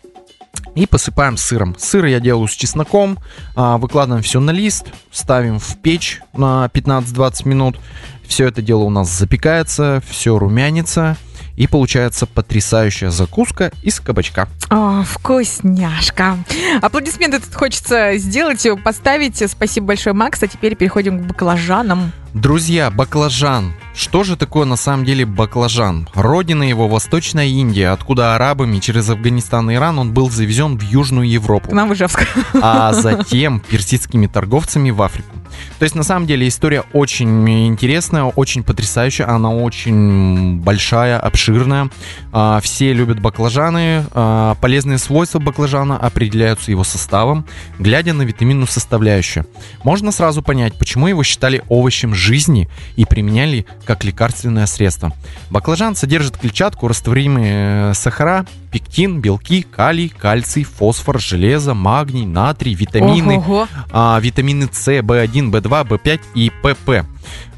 И 0.79 0.87
посыпаем 0.87 1.37
сыром. 1.37 1.75
Сыр 1.77 2.05
я 2.05 2.21
делаю 2.21 2.47
с 2.47 2.53
чесноком. 2.53 3.19
А, 3.57 3.79
выкладываем 3.79 4.23
все 4.23 4.39
на 4.39 4.53
лист, 4.53 4.87
ставим 5.11 5.59
в 5.59 5.77
печь 5.79 6.21
на 6.35 6.71
15-20 6.73 7.49
минут. 7.49 7.81
Все 8.29 8.47
это 8.47 8.63
дело 8.63 8.85
у 8.85 8.91
нас 8.91 9.11
запекается, 9.11 10.01
все 10.09 10.39
румянится. 10.39 11.17
И 11.59 11.67
получается 11.67 12.27
потрясающая 12.27 13.11
закуска 13.11 13.73
из 13.83 13.99
кабачка. 13.99 14.49
О, 14.71 15.03
вкусняшка. 15.03 16.39
Аплодисменты 16.81 17.41
тут 17.41 17.53
хочется 17.53 18.17
сделать, 18.17 18.65
поставить. 18.85 19.43
Спасибо 19.51 19.89
большое, 19.89 20.15
Макс. 20.15 20.41
А 20.41 20.47
теперь 20.47 20.77
переходим 20.77 21.19
к 21.19 21.27
баклажанам. 21.27 22.13
Друзья, 22.33 22.93
баклажан. 22.93 23.73
Что 23.93 24.23
же 24.23 24.37
такое 24.37 24.67
на 24.67 24.77
самом 24.77 25.05
деле 25.05 25.27
баклажан? 25.27 26.09
Родина 26.15 26.63
его 26.63 26.87
Восточная 26.87 27.47
Индия, 27.47 27.89
откуда 27.89 28.37
арабами 28.37 28.79
через 28.79 29.09
Афганистан 29.09 29.69
и 29.71 29.75
Иран 29.75 29.99
он 29.99 30.13
был 30.13 30.31
завезен 30.31 30.79
в 30.79 30.83
Южную 30.83 31.29
Европу. 31.29 31.71
К 31.71 31.73
нам 31.73 31.89
в 31.89 31.95
Ижевск. 31.95 32.25
а 32.63 32.93
затем 32.93 33.59
персидскими 33.59 34.29
торговцами 34.29 34.91
в 34.91 35.03
Африку. 35.03 35.35
То 35.79 35.85
есть, 35.85 35.95
на 35.95 36.03
самом 36.03 36.27
деле, 36.27 36.47
история 36.49 36.85
очень 36.93 37.49
интересная, 37.69 38.25
очень 38.25 38.63
потрясающая, 38.63 39.29
она 39.29 39.51
очень 39.51 40.61
большая, 40.61 41.19
обширная. 41.19 41.91
А, 42.33 42.61
Все 42.61 42.93
любят 42.93 43.21
баклажаны. 43.21 44.05
А, 44.13 44.57
Полезные 44.61 44.99
свойства 44.99 45.39
баклажана 45.39 45.97
определяются 45.97 46.71
его 46.71 46.85
составом, 46.85 47.47
глядя 47.79 48.13
на 48.13 48.23
витаминную 48.23 48.67
составляющую. 48.67 49.47
Можно 49.85 50.13
сразу 50.13 50.43
понять, 50.43 50.79
почему 50.79 51.07
его 51.07 51.23
считали 51.23 51.63
овощем 51.69 52.15
жизни 52.15 52.69
и 52.97 53.05
применяли 53.05 53.67
как 53.85 54.05
лекарственное 54.05 54.67
средство. 54.67 55.13
Баклажан 55.51 55.95
содержит 55.95 56.37
клетчатку, 56.37 56.89
растворимые 56.89 57.91
э, 57.91 57.95
сахара, 57.95 58.47
пектин, 58.71 59.21
белки, 59.21 59.63
калий, 59.63 60.09
кальций, 60.09 60.65
фосфор, 60.65 61.21
железо, 61.21 61.75
магний, 61.75 62.27
натрий, 62.27 62.75
витамины, 62.75 63.43
а, 63.91 64.19
витамины 64.21 64.69
С, 64.71 64.89
В1, 64.89 65.51
В2, 65.51 65.89
В5 65.89 66.21
и 66.35 66.51
ПП. 66.63 67.07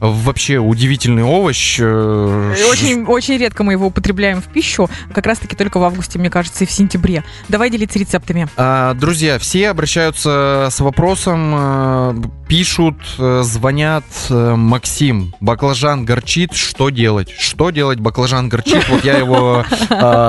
Вообще 0.01 0.59
удивительный 0.59 1.23
овощ. 1.23 1.77
э, 1.81 2.55
Очень, 2.71 3.05
очень 3.05 3.37
редко 3.37 3.63
мы 3.65 3.73
его 3.75 3.87
употребляем 3.87 4.41
в 4.41 4.47
пищу, 4.47 4.89
как 5.13 5.27
раз-таки 5.27 5.55
только 5.57 5.79
в 5.79 5.85
августе, 5.85 6.19
мне 6.19 6.31
кажется, 6.31 6.65
и 6.65 6.67
в 6.67 6.71
сентябре. 6.71 7.23
Давай 7.49 7.71
делиться 7.71 7.99
рецептами. 7.99 8.49
А, 8.57 8.95
Друзья, 8.95 9.39
все 9.39 9.69
обращаются 9.69 10.69
с 10.71 10.81
вопросом, 10.81 11.53
э, 11.55 12.15
пишут, 12.49 12.97
э, 13.19 13.43
звонят. 13.45 14.05
Максим, 14.31 15.35
баклажан 15.41 16.05
горчит, 16.05 16.55
что 16.55 16.91
делать? 16.91 17.31
Что 17.31 17.71
делать, 17.71 18.01
баклажан 18.01 18.49
горчит? 18.49 18.89
Вот 18.89 19.05
я 19.05 19.17
его 19.19 19.65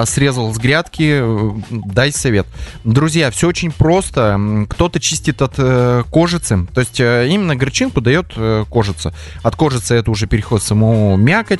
срезал 0.05 0.53
с 0.53 0.57
грядки, 0.57 1.23
дай 1.69 2.11
совет. 2.11 2.45
Друзья, 2.83 3.31
все 3.31 3.47
очень 3.47 3.71
просто. 3.71 4.65
Кто-то 4.69 4.99
чистит 4.99 5.41
от 5.41 5.55
кожицы, 6.09 6.67
то 6.73 6.81
есть 6.81 6.99
именно 6.99 7.55
горчинку 7.55 8.01
дает 8.01 8.33
кожица. 8.69 9.13
От 9.43 9.55
кожицы 9.61 9.93
это 9.93 10.09
уже 10.09 10.25
переход 10.25 10.63
в 10.63 10.65
саму 10.65 11.15
мякоть. 11.17 11.59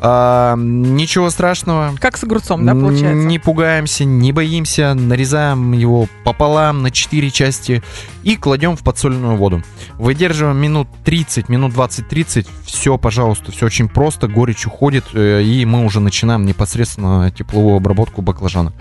А, 0.00 0.56
Ничего 0.56 1.28
страшного. 1.28 1.94
Как 2.00 2.16
с 2.16 2.24
огурцом, 2.24 2.64
да, 2.64 2.72
получается? 2.72 3.12
Не 3.12 3.38
пугаемся, 3.38 4.06
не 4.06 4.32
боимся, 4.32 4.94
нарезаем 4.94 5.72
его 5.72 6.08
пополам 6.24 6.80
на 6.80 6.90
4 6.90 7.30
части 7.30 7.82
и 8.22 8.36
кладем 8.36 8.78
в 8.78 8.82
подсоленную 8.82 9.36
воду. 9.36 9.62
Выдерживаем 9.98 10.56
минут 10.56 10.88
30, 11.04 11.50
минут 11.50 11.74
20-30, 11.74 12.46
все, 12.64 12.96
пожалуйста, 12.96 13.52
все 13.52 13.66
очень 13.66 13.90
просто, 13.90 14.26
горечь 14.26 14.64
уходит, 14.64 15.04
э, 15.12 15.42
и 15.42 15.66
мы 15.66 15.84
уже 15.84 16.00
начинаем 16.00 16.46
непосредственно 16.46 17.30
тепловую 17.30 17.76
обработку 17.76 18.22
баклажана. 18.22 18.72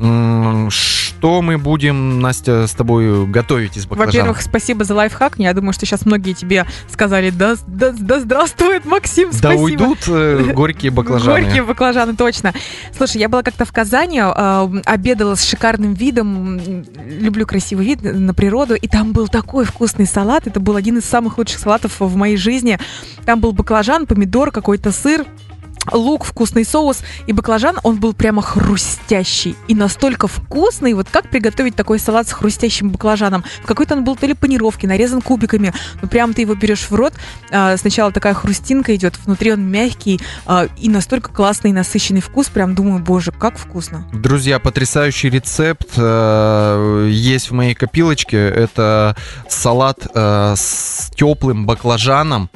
Что 0.00 1.42
мы 1.42 1.58
будем, 1.58 2.20
Настя, 2.20 2.66
с 2.66 2.72
тобой 2.72 3.26
готовить 3.26 3.76
из 3.76 3.84
баклажана? 3.84 4.06
Во-первых, 4.06 4.40
спасибо 4.40 4.84
за 4.84 4.94
лайфхак. 4.94 5.38
Я 5.38 5.52
думаю, 5.52 5.74
что 5.74 5.84
сейчас 5.84 6.06
многие 6.06 6.32
тебе 6.32 6.64
сказали, 6.88 7.28
да, 7.28 7.56
да, 7.66 7.92
да 7.92 8.20
здравствует 8.20 8.86
Максим, 8.86 9.30
да 9.30 9.36
спасибо. 9.36 9.60
уйдут 9.60 9.98
э, 10.08 10.52
горькие 10.54 10.90
баклажаны. 10.90 11.42
Горькие 11.42 11.62
баклажаны, 11.64 12.16
точно. 12.16 12.54
Слушай, 12.96 13.18
я 13.18 13.28
была 13.28 13.42
как-то 13.42 13.66
в 13.66 13.72
Казани, 13.72 14.22
э, 14.24 14.68
обедала 14.86 15.34
с 15.34 15.44
шикарным 15.44 15.92
видом, 15.92 16.58
люблю 17.06 17.46
красивый 17.46 17.84
вид 17.84 18.02
на 18.02 18.32
природу, 18.32 18.74
и 18.74 18.88
там 18.88 19.12
был 19.12 19.28
такой 19.28 19.66
вкусный 19.66 20.06
салат, 20.06 20.46
это 20.46 20.60
был 20.60 20.76
один 20.76 20.96
из 20.96 21.04
самых 21.04 21.36
лучших 21.36 21.58
салатов 21.58 22.00
в 22.00 22.16
моей 22.16 22.38
жизни. 22.38 22.78
Там 23.26 23.40
был 23.40 23.52
баклажан, 23.52 24.06
помидор, 24.06 24.50
какой-то 24.50 24.92
сыр, 24.92 25.26
лук, 25.92 26.24
вкусный 26.24 26.64
соус 26.64 26.98
и 27.26 27.32
баклажан, 27.32 27.78
он 27.82 27.98
был 27.98 28.12
прямо 28.12 28.42
хрустящий 28.42 29.56
и 29.68 29.74
настолько 29.74 30.28
вкусный. 30.28 30.94
Вот 30.94 31.08
как 31.10 31.28
приготовить 31.28 31.74
такой 31.74 31.98
салат 31.98 32.28
с 32.28 32.32
хрустящим 32.32 32.90
баклажаном? 32.90 33.44
В 33.62 33.66
какой-то 33.66 33.94
он 33.94 34.04
был 34.04 34.16
то 34.16 34.26
ли 34.26 34.34
панировки, 34.34 34.86
нарезан 34.86 35.22
кубиками. 35.22 35.72
Ну, 36.02 36.08
прям 36.08 36.34
ты 36.34 36.42
его 36.42 36.54
берешь 36.54 36.90
в 36.90 36.94
рот, 36.94 37.14
а, 37.50 37.76
сначала 37.76 38.12
такая 38.12 38.34
хрустинка 38.34 38.94
идет, 38.94 39.18
внутри 39.24 39.52
он 39.52 39.62
мягкий 39.62 40.20
а, 40.46 40.68
и 40.78 40.88
настолько 40.88 41.32
классный, 41.32 41.72
насыщенный 41.72 42.20
вкус. 42.20 42.48
Прям 42.48 42.74
думаю, 42.74 43.02
боже, 43.02 43.32
как 43.32 43.58
вкусно. 43.58 44.06
Друзья, 44.12 44.58
потрясающий 44.58 45.30
рецепт 45.30 45.88
э, 45.96 47.08
есть 47.10 47.50
в 47.50 47.54
моей 47.54 47.74
копилочке. 47.74 48.36
Это 48.36 49.16
салат 49.48 50.06
э, 50.14 50.54
с 50.56 51.10
теплым 51.14 51.66
баклажаном, 51.66 52.50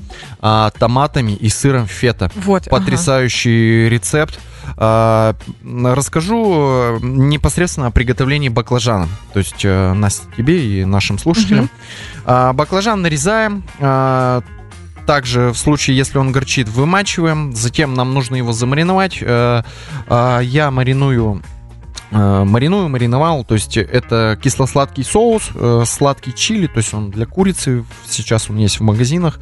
а, 0.47 0.71
томатами 0.79 1.33
и 1.33 1.49
сыром 1.49 1.87
фета. 1.87 2.31
Вот. 2.37 2.67
ага. 2.67 2.77
Потрясающий 2.79 3.89
рецепт. 3.89 4.39
А, 4.77 5.35
Расскажу 5.65 6.67
э, 6.67 6.99
непосредственно 7.01 7.87
о 7.87 7.91
приготовлении 7.91 8.51
баклажана. 8.51 9.09
То 9.33 9.39
есть, 9.39 9.65
э, 9.65 9.93
Настя, 9.95 10.27
тебе 10.37 10.83
и 10.83 10.85
нашим 10.85 11.19
слушателям. 11.19 11.65
Мгм. 11.65 11.71
А, 12.27 12.53
Баклажан 12.53 13.01
нарезаем. 13.01 13.65
а, 13.81 14.43
Также 15.07 15.51
в 15.51 15.57
случае, 15.57 15.97
если 15.97 16.19
он 16.19 16.31
горчит, 16.31 16.69
вымачиваем. 16.69 17.55
Затем 17.55 17.95
нам 17.95 18.13
нужно 18.13 18.37
его 18.37 18.53
замариновать. 18.53 19.19
Э, 19.23 19.63
а, 20.09 20.41
Я 20.41 20.71
мариную 20.71 21.43
мариную, 22.11 22.89
мариновал, 22.89 23.43
то 23.45 23.55
есть 23.55 23.77
это 23.77 24.39
кисло-сладкий 24.41 25.03
соус, 25.03 25.51
сладкий 25.85 26.33
чили, 26.33 26.69
то 26.69 26.77
есть 26.77 26.95
он 26.95 27.11
для 27.11 27.27
курицы, 27.27 27.85
сейчас 28.07 28.49
он 28.49 28.59
есть 28.59 28.79
в 28.79 28.83
магазинах, 28.85 29.41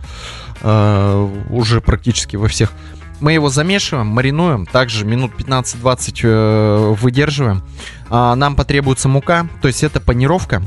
э, 0.62 1.28
уже 1.50 1.80
практически 1.80 2.36
во 2.36 2.48
всех. 2.48 2.72
Мы 3.20 3.34
его 3.34 3.50
замешиваем, 3.50 4.08
маринуем, 4.08 4.66
также 4.66 5.04
минут 5.04 5.32
15-20 5.38 6.20
э, 6.24 6.94
выдерживаем. 7.00 7.62
А, 8.10 8.34
нам 8.34 8.56
потребуется 8.56 9.08
мука, 9.08 9.46
то 9.60 9.68
есть 9.68 9.84
это 9.84 10.00
панировка. 10.00 10.62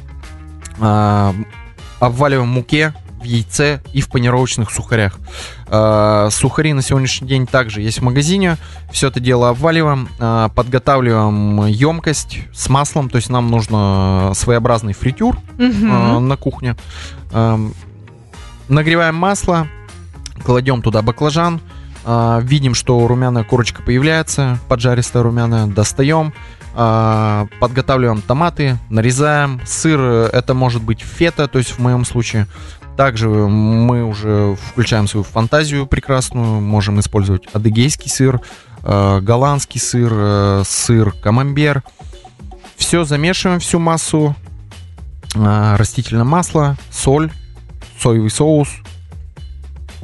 А, 0.80 1.36
обваливаем 2.00 2.50
в 2.50 2.54
муке, 2.54 2.94
в 3.20 3.24
яйце 3.28 3.82
и 3.92 4.02
в 4.02 4.10
панировочных 4.10 4.72
сухарях. 4.72 5.18
А, 5.68 6.30
сухари 6.32 6.74
на 6.74 6.82
сегодняшний 6.82 7.28
день 7.28 7.48
также 7.48 7.82
есть 7.82 8.00
в 8.00 8.04
магазине. 8.04 8.58
Все 8.92 9.08
это 9.08 9.20
дело 9.20 9.50
обваливаем, 9.50 10.08
а, 10.20 10.50
подготавливаем 10.50 11.66
емкость 11.66 12.40
с 12.54 12.70
маслом, 12.70 13.10
то 13.10 13.18
есть 13.18 13.30
нам 13.30 13.50
нужно 13.50 14.32
своеобразный 14.36 14.94
фритюр 14.94 15.38
э, 15.58 16.20
на 16.20 16.38
кухне. 16.38 16.76
Эм, 17.32 17.74
Нагреваем 18.68 19.16
масло, 19.16 19.68
кладем 20.44 20.82
туда 20.82 21.02
баклажан, 21.02 21.62
э, 22.06 22.40
видим, 22.44 22.74
что 22.74 23.08
румяная 23.08 23.44
корочка 23.44 23.82
появляется, 23.82 24.60
поджаристая 24.68 25.24
румяная, 25.24 25.68
достаем, 25.68 26.34
э, 26.76 27.48
подготавливаем 27.60 28.22
томаты, 28.22 28.78
нарезаем. 28.90 29.62
Сыр 29.66 30.00
э, 30.00 30.30
это 30.34 30.54
может 30.54 30.84
быть 30.84 31.02
фета, 31.02 31.48
то 31.48 31.58
есть 31.58 31.72
в 31.72 31.80
моем 31.80 32.06
случае. 32.06 32.48
Также 32.98 33.28
мы 33.28 34.06
уже 34.06 34.56
включаем 34.72 35.08
свою 35.08 35.26
фантазию 35.26 35.86
прекрасную, 35.86 36.62
можем 36.62 37.00
использовать 37.02 37.44
адыгейский 37.54 38.10
сыр, 38.10 38.40
э, 38.84 39.20
голландский 39.22 39.82
сыр, 39.82 40.12
э, 40.14 40.64
сыр 40.66 41.12
камамбер. 41.12 41.84
Все 42.78 43.04
замешиваем, 43.04 43.60
всю 43.60 43.80
массу, 43.80 44.36
а, 45.38 45.76
растительное 45.78 46.24
масло, 46.24 46.78
соль, 46.92 47.32
соевый 48.00 48.30
соус, 48.30 48.70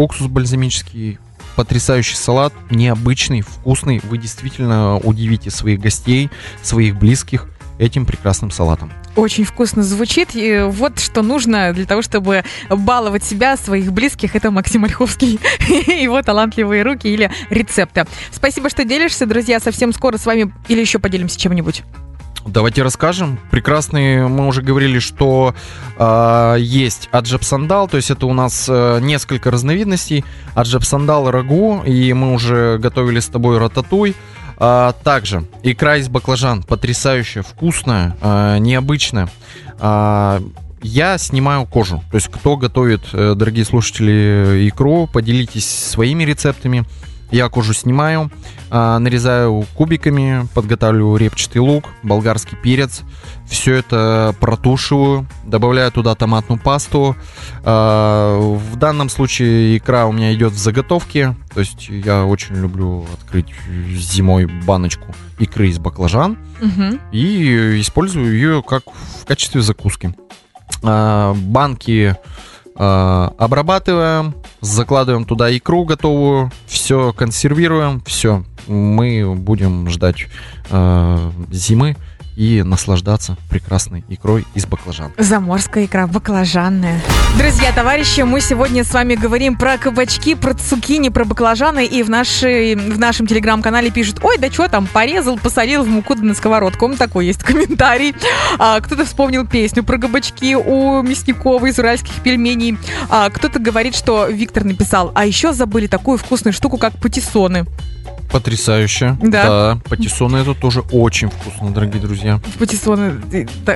уксус 0.01 0.27
бальзамический, 0.27 1.19
потрясающий 1.55 2.15
салат, 2.15 2.53
необычный, 2.69 3.41
вкусный. 3.41 4.01
Вы 4.03 4.17
действительно 4.17 4.97
удивите 4.97 5.51
своих 5.51 5.79
гостей, 5.79 6.29
своих 6.61 6.97
близких 6.97 7.47
этим 7.77 8.05
прекрасным 8.05 8.51
салатом. 8.51 8.91
Очень 9.15 9.43
вкусно 9.43 9.83
звучит. 9.83 10.29
И 10.33 10.65
вот 10.69 10.99
что 10.99 11.21
нужно 11.21 11.73
для 11.73 11.85
того, 11.85 12.01
чтобы 12.01 12.43
баловать 12.69 13.23
себя, 13.23 13.57
своих 13.57 13.91
близких. 13.91 14.35
Это 14.35 14.51
Максим 14.51 14.85
Ольховский. 14.85 15.39
Его 16.01 16.21
талантливые 16.21 16.83
руки 16.83 17.07
или 17.07 17.31
рецепты. 17.49 18.05
Спасибо, 18.31 18.69
что 18.69 18.85
делишься, 18.85 19.25
друзья. 19.25 19.59
Совсем 19.59 19.93
скоро 19.93 20.17
с 20.17 20.25
вами 20.25 20.53
или 20.67 20.79
еще 20.79 20.99
поделимся 20.99 21.39
чем-нибудь. 21.39 21.83
Давайте 22.45 22.83
расскажем. 22.83 23.39
Прекрасный, 23.51 24.27
мы 24.27 24.47
уже 24.47 24.61
говорили, 24.61 24.99
что 24.99 25.53
э, 25.97 26.55
есть 26.59 27.07
аджапсандал, 27.11 27.87
то 27.87 27.97
есть 27.97 28.09
это 28.09 28.25
у 28.25 28.33
нас 28.33 28.67
э, 28.67 28.99
несколько 29.01 29.51
разновидностей. 29.51 30.25
Аджапсандал 30.55 31.29
рагу, 31.29 31.83
и 31.85 32.13
мы 32.13 32.33
уже 32.33 32.77
готовили 32.79 33.19
с 33.19 33.27
тобой 33.27 33.57
рататуй. 33.57 34.15
А, 34.63 34.93
также 35.03 35.45
икра 35.63 35.97
из 35.97 36.07
баклажан, 36.07 36.61
потрясающая, 36.61 37.41
вкусная, 37.41 38.15
э, 38.21 38.57
необычная. 38.59 39.27
А, 39.79 40.39
я 40.83 41.17
снимаю 41.17 41.65
кожу. 41.65 42.03
То 42.11 42.17
есть, 42.17 42.27
кто 42.27 42.57
готовит, 42.57 43.01
э, 43.13 43.33
дорогие 43.35 43.65
слушатели, 43.65 44.67
икру, 44.67 45.07
поделитесь 45.07 45.67
своими 45.67 46.23
рецептами. 46.23 46.85
Я 47.31 47.47
кожу 47.49 47.73
снимаю, 47.73 48.29
а, 48.69 48.99
нарезаю 48.99 49.65
кубиками, 49.75 50.47
подготавливаю 50.53 51.15
репчатый 51.17 51.61
лук, 51.61 51.85
болгарский 52.03 52.57
перец. 52.57 53.01
Все 53.47 53.75
это 53.75 54.35
протушиваю, 54.39 55.25
добавляю 55.45 55.91
туда 55.91 56.13
томатную 56.15 56.59
пасту. 56.59 57.15
А, 57.63 58.37
В 58.39 58.75
данном 58.75 59.09
случае 59.09 59.77
икра 59.77 60.05
у 60.07 60.11
меня 60.11 60.33
идет 60.33 60.51
в 60.53 60.57
заготовке. 60.57 61.35
То 61.53 61.61
есть 61.61 61.87
я 61.89 62.25
очень 62.25 62.55
люблю 62.55 63.05
открыть 63.13 63.47
зимой 63.95 64.45
баночку 64.45 65.07
икры 65.39 65.69
из 65.69 65.79
баклажан 65.79 66.37
Мгм. 66.61 66.99
и 67.11 67.79
использую 67.81 68.33
ее 68.33 68.61
как 68.61 68.83
в 69.21 69.25
качестве 69.25 69.61
закуски. 69.61 70.13
А, 70.83 71.33
Банки 71.33 72.15
обрабатываем, 72.83 74.33
закладываем 74.61 75.25
туда 75.25 75.55
икру 75.55 75.85
готовую, 75.85 76.51
все 76.65 77.13
консервируем, 77.13 78.01
все. 78.05 78.43
Мы 78.67 79.35
будем 79.35 79.89
ждать 79.89 80.27
а, 80.69 81.31
зимы 81.51 81.95
и 82.35 82.63
наслаждаться 82.63 83.37
прекрасной 83.49 84.03
икрой 84.09 84.45
из 84.53 84.65
баклажан. 84.65 85.11
Заморская 85.17 85.85
икра, 85.85 86.07
баклажанная. 86.07 87.01
Друзья, 87.37 87.71
товарищи, 87.71 88.21
мы 88.21 88.41
сегодня 88.41 88.83
с 88.83 88.93
вами 88.93 89.15
говорим 89.15 89.55
про 89.55 89.77
кабачки, 89.77 90.35
про 90.35 90.53
цукини, 90.53 91.09
про 91.09 91.25
баклажаны. 91.25 91.85
И 91.85 92.03
в, 92.03 92.09
нашей, 92.09 92.75
в 92.75 92.99
нашем 92.99 93.27
телеграм-канале 93.27 93.89
пишут, 93.89 94.19
ой, 94.23 94.37
да 94.37 94.51
что 94.51 94.67
там, 94.67 94.87
порезал, 94.87 95.37
посолил 95.37 95.83
в 95.83 95.87
муку 95.87 96.15
да 96.15 96.23
на 96.23 96.33
сковородку. 96.33 96.85
Он 96.85 96.97
такой 96.97 97.27
есть 97.27 97.43
комментарий. 97.43 98.15
А, 98.59 98.79
кто-то 98.79 99.05
вспомнил 99.05 99.47
песню 99.47 99.83
про 99.83 99.97
кабачки 99.97 100.55
у 100.55 101.01
Мясникова 101.01 101.65
из 101.67 101.79
уральских 101.79 102.13
пельменей. 102.21 102.77
А, 103.09 103.29
кто-то 103.29 103.59
говорит, 103.59 103.95
что 103.95 104.27
Виктор 104.27 104.63
написал, 104.63 105.11
а 105.15 105.25
еще 105.25 105.53
забыли 105.53 105.87
такую 105.87 106.17
вкусную 106.17 106.53
штуку, 106.53 106.77
как 106.77 106.93
патиссоны. 106.99 107.65
Потрясающе. 108.31 109.17
Да. 109.21 109.79
патиссоны 109.89 110.37
это 110.37 110.53
тоже 110.53 110.81
очень 110.91 111.29
вкусно, 111.29 111.71
дорогие 111.71 112.01
друзья. 112.01 112.20
Э, 113.31 113.45
да, 113.65 113.75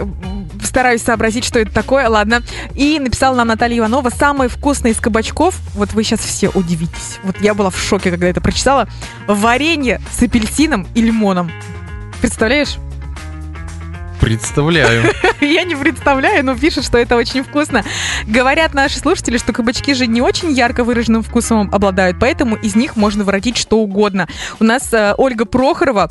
Стараюсь 0.63 1.01
сообразить, 1.01 1.45
что 1.45 1.59
это 1.59 1.71
такое. 1.71 2.07
Ладно. 2.09 2.41
И 2.75 2.99
написала 2.99 3.35
нам 3.35 3.47
Наталья 3.47 3.79
Иванова, 3.79 4.09
самые 4.09 4.49
вкусные 4.49 4.93
из 4.93 4.99
кабачков, 4.99 5.59
вот 5.73 5.93
вы 5.93 6.03
сейчас 6.03 6.19
все 6.19 6.49
удивитесь. 6.49 7.19
Вот 7.23 7.39
я 7.41 7.53
была 7.53 7.69
в 7.69 7.77
шоке, 7.77 8.11
когда 8.11 8.27
это 8.27 8.41
прочитала. 8.41 8.87
Варенье 9.27 10.01
с 10.11 10.21
апельсином 10.21 10.87
и 10.95 11.01
лимоном. 11.01 11.51
Представляешь? 12.21 12.77
Представляю. 14.19 15.03
Я 15.41 15.63
не 15.63 15.75
представляю, 15.75 16.43
но 16.43 16.55
пишут, 16.55 16.85
что 16.85 16.97
это 16.97 17.15
очень 17.15 17.43
вкусно. 17.43 17.83
Говорят 18.25 18.73
наши 18.73 18.97
слушатели, 18.97 19.37
что 19.37 19.53
кабачки 19.53 19.93
же 19.93 20.07
не 20.07 20.21
очень 20.21 20.51
ярко 20.51 20.83
выраженным 20.83 21.21
вкусом 21.21 21.69
обладают, 21.71 22.17
поэтому 22.19 22.55
из 22.55 22.75
них 22.75 22.95
можно 22.95 23.23
воротить 23.23 23.57
что 23.57 23.77
угодно. 23.77 24.27
У 24.59 24.63
нас 24.63 24.91
э, 24.93 25.13
Ольга 25.17 25.45
Прохорова 25.45 26.09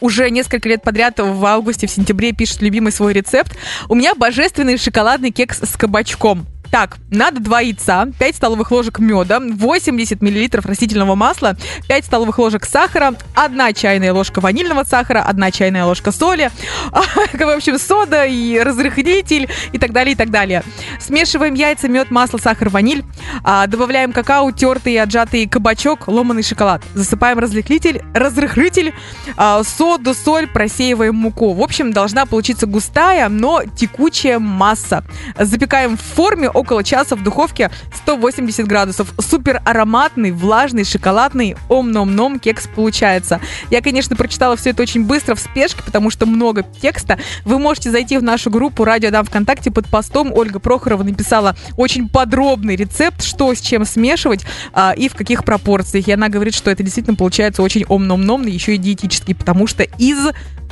уже 0.00 0.30
несколько 0.30 0.68
лет 0.68 0.82
подряд 0.82 1.18
в 1.18 1.44
августе, 1.44 1.86
в 1.86 1.90
сентябре 1.90 2.32
пишет 2.32 2.62
любимый 2.62 2.92
свой 2.92 3.12
рецепт. 3.12 3.56
У 3.88 3.94
меня 3.94 4.14
божественный 4.14 4.78
шоколадный 4.78 5.30
кекс 5.30 5.60
с 5.62 5.76
кабачком. 5.76 6.46
Так, 6.70 6.98
надо 7.10 7.40
2 7.40 7.60
яйца, 7.60 8.06
5 8.18 8.36
столовых 8.36 8.70
ложек 8.70 8.98
меда, 8.98 9.40
80 9.40 10.20
миллилитров 10.22 10.66
растительного 10.66 11.14
масла, 11.14 11.56
5 11.88 12.04
столовых 12.04 12.38
ложек 12.38 12.66
сахара, 12.66 13.14
1 13.34 13.74
чайная 13.74 14.12
ложка 14.12 14.40
ванильного 14.40 14.84
сахара, 14.84 15.22
1 15.22 15.52
чайная 15.52 15.84
ложка 15.84 16.12
соли, 16.12 16.50
в 17.32 17.48
общем, 17.48 17.78
сода 17.78 18.26
и 18.26 18.58
разрыхлитель 18.58 19.48
и 19.72 19.78
так 19.78 19.92
далее, 19.92 20.14
и 20.14 20.16
так 20.16 20.30
далее. 20.30 20.62
Смешиваем 21.00 21.54
яйца, 21.54 21.88
мед, 21.88 22.10
масло, 22.10 22.38
сахар, 22.38 22.68
ваниль, 22.68 23.04
а, 23.44 23.66
добавляем 23.66 24.12
какао, 24.12 24.50
тертый 24.50 24.94
и 24.94 24.96
отжатый 24.96 25.46
кабачок, 25.48 26.08
ломаный 26.08 26.42
шоколад. 26.42 26.82
Засыпаем 26.94 27.38
разрыхлитель, 27.38 28.02
разрыхлитель, 28.14 28.94
а, 29.36 29.62
соду, 29.62 30.14
соль, 30.14 30.46
просеиваем 30.46 31.14
муку. 31.14 31.52
В 31.52 31.62
общем, 31.62 31.92
должна 31.92 32.26
получиться 32.26 32.66
густая, 32.66 33.28
но 33.28 33.62
текучая 33.64 34.38
масса. 34.38 35.04
Запекаем 35.38 35.96
в 35.96 36.02
форме 36.02 36.50
около 36.56 36.82
часа 36.82 37.16
в 37.16 37.22
духовке 37.22 37.70
180 37.94 38.66
градусов. 38.66 39.12
Супер 39.18 39.60
ароматный, 39.64 40.32
влажный, 40.32 40.84
шоколадный 40.84 41.56
ом-ном-ном 41.68 42.38
кекс 42.38 42.66
получается. 42.66 43.40
Я, 43.70 43.82
конечно, 43.82 44.16
прочитала 44.16 44.56
все 44.56 44.70
это 44.70 44.82
очень 44.82 45.04
быстро, 45.04 45.34
в 45.34 45.40
спешке, 45.40 45.82
потому 45.84 46.10
что 46.10 46.26
много 46.26 46.64
текста. 46.80 47.18
Вы 47.44 47.58
можете 47.58 47.90
зайти 47.90 48.16
в 48.16 48.22
нашу 48.22 48.50
группу 48.50 48.84
«Радио 48.84 49.10
Дам 49.10 49.24
ВКонтакте» 49.26 49.70
под 49.70 49.86
постом. 49.86 50.32
Ольга 50.32 50.58
Прохорова 50.58 51.02
написала 51.02 51.56
очень 51.76 52.08
подробный 52.08 52.76
рецепт, 52.76 53.22
что 53.22 53.54
с 53.54 53.60
чем 53.60 53.84
смешивать 53.84 54.44
а, 54.72 54.94
и 54.96 55.08
в 55.08 55.14
каких 55.14 55.44
пропорциях. 55.44 56.08
И 56.08 56.12
она 56.12 56.28
говорит, 56.28 56.54
что 56.54 56.70
это 56.70 56.82
действительно 56.82 57.16
получается 57.16 57.62
очень 57.62 57.84
ом-ном-ном, 57.86 58.46
еще 58.46 58.74
и 58.74 58.78
диетический, 58.78 59.34
потому 59.34 59.66
что 59.66 59.82
из 59.82 60.18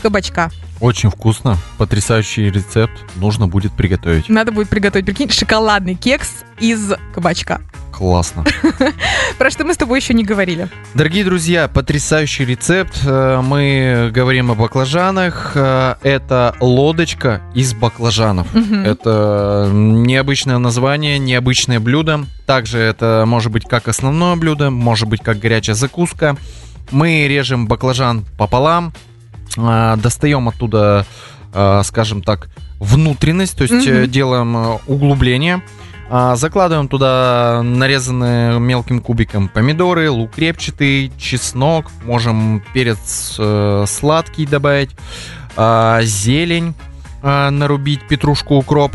кабачка. 0.05 0.51
Очень 0.81 1.09
вкусно. 1.11 1.57
Потрясающий 1.79 2.51
рецепт. 2.51 2.93
Нужно 3.17 3.49
будет 3.49 3.73
приготовить. 3.73 4.29
Надо 4.29 4.53
будет 4.53 4.69
приготовить, 4.69 5.07
прикинь, 5.07 5.31
шоколадный 5.31 5.95
кекс 5.95 6.45
из 6.61 6.93
кабачка. 7.15 7.63
Классно. 7.91 8.45
Про 9.39 9.51
что 9.51 9.65
мы 9.65 9.73
с 9.73 9.77
тобой 9.79 10.01
еще 10.01 10.13
не 10.15 10.25
говорили. 10.25 10.69
Дорогие 10.95 11.25
друзья, 11.25 11.69
потрясающий 11.69 12.45
рецепт. 12.45 13.01
Э, 13.07 13.41
Мы 13.41 14.11
говорим 14.13 14.51
о 14.51 14.55
баклажанах. 14.57 15.53
Э, 15.55 15.95
Это 16.03 16.55
лодочка 16.61 17.41
из 17.55 17.73
баклажанов. 17.73 18.49
Это 18.55 19.71
необычное 19.73 20.59
название, 20.59 21.19
необычное 21.19 21.81
блюдо. 21.81 22.27
Также 22.47 22.79
это 22.79 23.25
может 23.27 23.51
быть 23.53 23.65
как 23.67 23.89
основное 23.89 24.37
блюдо, 24.37 24.71
может 24.71 25.09
быть 25.09 25.23
как 25.23 25.39
горячая 25.39 25.77
закуска. 25.77 26.37
Мы 26.91 27.27
режем 27.29 27.67
баклажан 27.67 28.25
пополам, 28.37 28.93
достаем 29.57 30.49
оттуда, 30.49 31.07
а, 31.53 31.83
скажем 31.85 32.23
так, 32.23 32.49
внутренность, 32.81 33.57
то 33.57 33.63
есть 33.63 33.87
э, 33.87 34.07
делаем 34.07 34.57
э, 34.57 34.79
углубление, 34.87 35.63
А, 36.11 36.37
закладываем 36.37 36.87
туда 36.87 37.63
нарезанные 37.63 38.61
мелким 38.61 39.01
кубиком 39.01 39.49
помидоры, 39.49 40.11
лук 40.11 40.37
репчатый, 40.37 41.11
чеснок, 41.19 41.87
можем 42.05 42.63
перец 42.75 43.37
э, 43.39 43.85
сладкий 43.89 44.45
добавить, 44.45 44.91
а, 45.57 46.03
зелень 46.03 46.75
а, 47.23 47.51
нарубить, 47.51 48.07
петрушку, 48.07 48.57
укроп. 48.57 48.93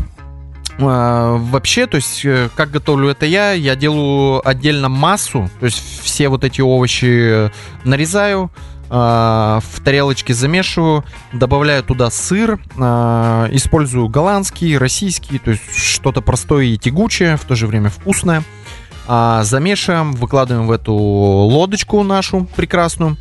А, 0.78 1.36
вообще, 1.36 1.88
то 1.88 1.96
есть, 1.96 2.24
как 2.54 2.70
готовлю 2.70 3.08
это 3.08 3.26
я, 3.26 3.52
я 3.52 3.74
делаю 3.74 4.46
отдельно 4.48 4.88
массу, 4.88 5.50
то 5.58 5.66
есть 5.66 5.82
все 6.02 6.28
вот 6.28 6.44
эти 6.44 6.60
овощи 6.60 7.50
нарезаю, 7.84 8.52
а, 8.54 8.70
в 8.90 9.80
тарелочке 9.84 10.34
замешиваю, 10.34 11.04
добавляю 11.32 11.84
туда 11.84 12.10
сыр, 12.10 12.60
а, 12.76 13.48
использую 13.52 14.08
голландский, 14.08 14.76
российский, 14.76 15.38
то 15.38 15.52
есть 15.52 15.76
что-то 15.76 16.20
простое 16.20 16.64
и 16.64 16.76
тягучее, 16.76 17.36
в 17.36 17.44
то 17.44 17.54
же 17.54 17.68
время 17.68 17.88
вкусное. 17.88 18.42
А, 19.06 19.44
замешиваем, 19.44 20.12
выкладываем 20.12 20.66
в 20.66 20.72
эту 20.72 20.92
лодочку 20.92 22.02
нашу 22.02 22.48
прекрасную. 22.56 23.16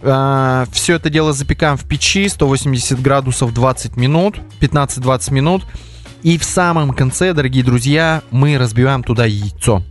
Все 0.00 0.94
это 0.94 1.10
дело 1.10 1.32
запекаем 1.32 1.76
в 1.76 1.82
печи 1.84 2.28
180 2.28 3.02
градусов 3.02 3.52
20 3.52 3.96
минут, 3.96 4.36
15-20 4.60 5.32
минут. 5.32 5.64
И 6.22 6.38
в 6.38 6.44
самом 6.44 6.92
конце, 6.92 7.32
дорогие 7.32 7.64
друзья, 7.64 8.22
мы 8.30 8.58
разбиваем 8.58 9.02
туда 9.02 9.24
яйцо. 9.24 9.82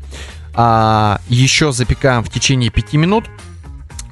А 0.53 1.19
еще 1.29 1.71
запекаем 1.71 2.23
в 2.23 2.29
течение 2.29 2.69
5 2.69 2.93
минут 2.93 3.25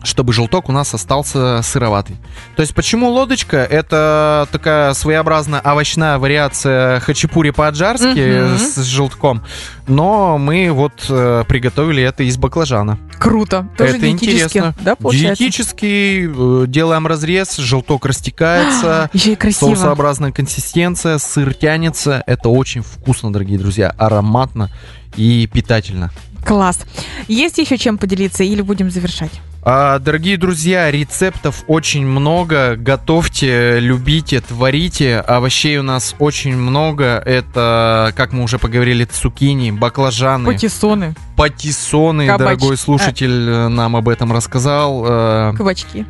чтобы 0.06 0.34
желток 0.34 0.70
у 0.70 0.72
нас 0.72 0.94
остался 0.94 1.62
сыроватый. 1.62 2.18
То 2.56 2.62
есть 2.62 2.74
почему 2.74 3.10
лодочка? 3.10 3.58
Это 3.58 4.48
такая 4.52 4.94
своеобразная 4.94 5.62
овощная 5.62 6.18
вариация 6.18 7.00
хачапури 7.00 7.50
по-аджарски 7.50 8.06
mm-hmm. 8.06 8.58
с 8.58 8.84
желтком. 8.84 9.44
Но 9.88 10.38
мы 10.38 10.72
вот 10.72 11.06
э, 11.10 11.44
приготовили 11.48 12.02
это 12.04 12.24
из 12.24 12.38
баклажана. 12.38 12.98
Круто. 13.20 13.68
Тоже 13.78 13.98
это 13.98 14.10
интересно. 14.10 14.74
Да, 14.82 14.96
получается? 14.96 15.44
Диетический. 15.44 16.28
Э, 16.28 16.68
делаем 16.68 17.06
разрез, 17.08 17.58
желток 17.58 18.06
растекается. 18.06 19.10
Еще 19.14 19.34
и 19.34 19.36
красиво. 19.36 19.76
Соусообразная 19.76 20.32
консистенция, 20.32 21.18
сыр 21.18 21.54
тянется. 21.54 22.24
Это 22.26 22.50
очень 22.50 22.82
вкусно, 22.82 23.32
дорогие 23.32 23.60
друзья. 23.60 23.94
Ароматно 23.98 24.72
и 25.16 25.48
питательно. 25.52 26.12
Класс. 26.46 26.80
Есть 27.28 27.58
еще 27.58 27.78
чем 27.78 27.98
поделиться 27.98 28.44
или 28.44 28.62
будем 28.62 28.92
завершать? 28.92 29.32
А, 29.68 29.98
дорогие 29.98 30.38
друзья, 30.38 30.92
рецептов 30.92 31.64
очень 31.66 32.06
много. 32.06 32.76
Готовьте, 32.76 33.80
любите, 33.80 34.40
творите. 34.40 35.18
Овощей 35.18 35.80
у 35.80 35.82
нас 35.82 36.14
очень 36.20 36.56
много. 36.56 37.20
Это, 37.26 38.14
как 38.16 38.32
мы 38.32 38.44
уже 38.44 38.60
поговорили, 38.60 39.06
цукини, 39.06 39.72
баклажаны. 39.72 40.46
Патиссоны. 40.46 41.16
Патиссоны, 41.36 42.28
Кабач... 42.28 42.60
дорогой 42.60 42.78
слушатель 42.78 43.50
а... 43.50 43.70
нам 43.70 43.96
об 43.96 44.08
этом 44.08 44.32
рассказал. 44.32 45.04
Э, 45.04 45.54
кабачки. 45.58 46.06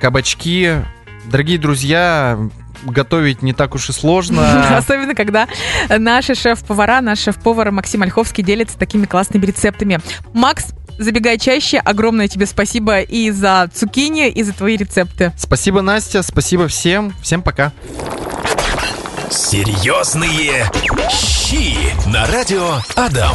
Кабачки. 0.00 0.76
Дорогие 1.24 1.58
друзья, 1.58 2.38
готовить 2.84 3.42
не 3.42 3.52
так 3.52 3.74
уж 3.74 3.88
и 3.90 3.92
сложно. 3.92 4.76
Особенно, 4.76 5.14
когда 5.14 5.48
наши 5.88 6.34
шеф-повара, 6.34 7.00
наш 7.00 7.20
шеф-повар 7.20 7.70
Максим 7.70 8.02
Ольховский 8.02 8.42
делится 8.42 8.78
такими 8.78 9.06
классными 9.06 9.44
рецептами. 9.44 9.98
Макс, 10.32 10.66
забегай 11.00 11.38
чаще. 11.38 11.78
Огромное 11.78 12.28
тебе 12.28 12.46
спасибо 12.46 13.00
и 13.00 13.30
за 13.30 13.68
цукини, 13.74 14.28
и 14.28 14.42
за 14.42 14.52
твои 14.52 14.76
рецепты. 14.76 15.32
Спасибо, 15.36 15.80
Настя. 15.82 16.22
Спасибо 16.22 16.68
всем. 16.68 17.12
Всем 17.22 17.42
пока. 17.42 17.72
Серьезные 19.30 20.70
щи 21.10 21.76
на 22.08 22.26
радио 22.26 22.78
Адам. 22.96 23.34